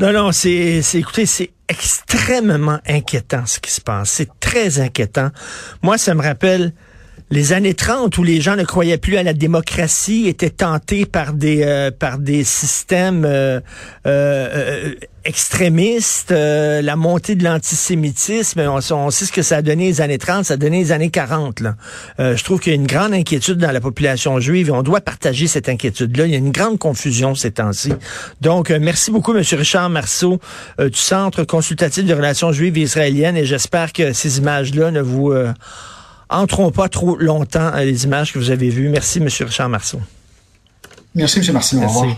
Non, 0.01 0.15
non, 0.15 0.33
c'est, 0.33 0.81
écoutez, 0.95 1.27
c'est 1.27 1.51
extrêmement 1.69 2.79
inquiétant 2.87 3.45
ce 3.45 3.61
qui 3.61 3.71
se 3.71 3.83
passe. 3.83 4.09
C'est 4.09 4.31
très 4.41 4.81
inquiétant. 4.81 5.29
Moi, 5.83 5.99
ça 5.99 6.15
me 6.15 6.23
rappelle 6.23 6.73
les 7.31 7.53
années 7.53 7.75
30 7.75 8.19
où 8.19 8.25
les 8.25 8.41
gens 8.41 8.57
ne 8.57 8.65
croyaient 8.65 8.99
plus 8.99 9.17
à 9.17 9.23
la 9.23 9.33
démocratie, 9.33 10.27
étaient 10.27 10.51
tentés 10.51 11.07
par 11.07 11.33
des 11.33 11.63
euh, 11.63 11.91
par 11.97 12.19
des 12.19 12.43
systèmes 12.43 13.25
euh, 13.25 13.61
euh, 14.07 14.95
extrémistes, 15.25 16.31
la 16.31 16.97
montée 16.97 17.35
de 17.35 17.45
l'antisémitisme, 17.45 18.61
on, 18.61 19.11
sait 19.11 19.27
ce 19.27 19.33
que 19.33 19.43
ça 19.43 19.59
a 19.59 19.63
donné 19.63 19.89
les 19.89 20.01
années 20.01 20.17
30, 20.17 20.47
ça 20.47 20.55
a 20.55 20.57
donné 20.57 20.79
les 20.79 20.93
années 20.93 21.11
40. 21.11 21.61
Là. 21.61 21.77
je 22.19 22.43
trouve 22.43 22.59
qu'il 22.59 22.73
y 22.73 22.75
a 22.75 22.77
une 22.77 22.87
grande 22.87 23.13
inquiétude 23.13 23.59
dans 23.59 23.71
la 23.71 23.83
population 23.83 24.41
juive 24.41 24.69
et 24.69 24.73
on 24.73 24.83
doit 24.83 25.03
partager 25.03 25.47
cette 25.47 25.69
inquiétude-là. 25.69 26.25
Il 26.25 26.33
y 26.33 26.35
a 26.37 26.39
une 26.39 26.53
grande 26.53 26.79
confusion 26.79 27.35
ces 27.35 27.51
temps-ci. 27.51 27.93
Donc, 28.41 28.71
merci 28.71 29.11
beaucoup, 29.11 29.37
M. 29.37 29.45
Richard 29.53 29.91
Marceau, 29.91 30.41
du 30.79 30.89
Centre 30.95 31.45
consultatif 31.45 32.07
de 32.07 32.15
relations 32.15 32.51
juives 32.51 32.79
et 32.79 32.83
israéliennes 32.83 33.37
et 33.37 33.45
j'espère 33.45 33.93
que 33.93 34.15
ces 34.15 34.39
images-là 34.39 34.91
ne 34.91 35.03
vous 35.03 35.35
entrons 36.31 36.71
pas 36.71 36.89
trop 36.89 37.17
longtemps 37.17 37.69
à 37.69 37.85
les 37.85 38.05
images 38.05 38.33
que 38.33 38.39
vous 38.39 38.51
avez 38.51 38.71
vues. 38.71 38.89
Merci, 38.89 39.19
M. 39.19 39.29
Richard 39.29 39.69
Marceau. 39.69 40.01
Merci, 41.15 41.41
M. 41.41 41.53
Marceau. 41.53 41.79
Merci. 41.79 42.17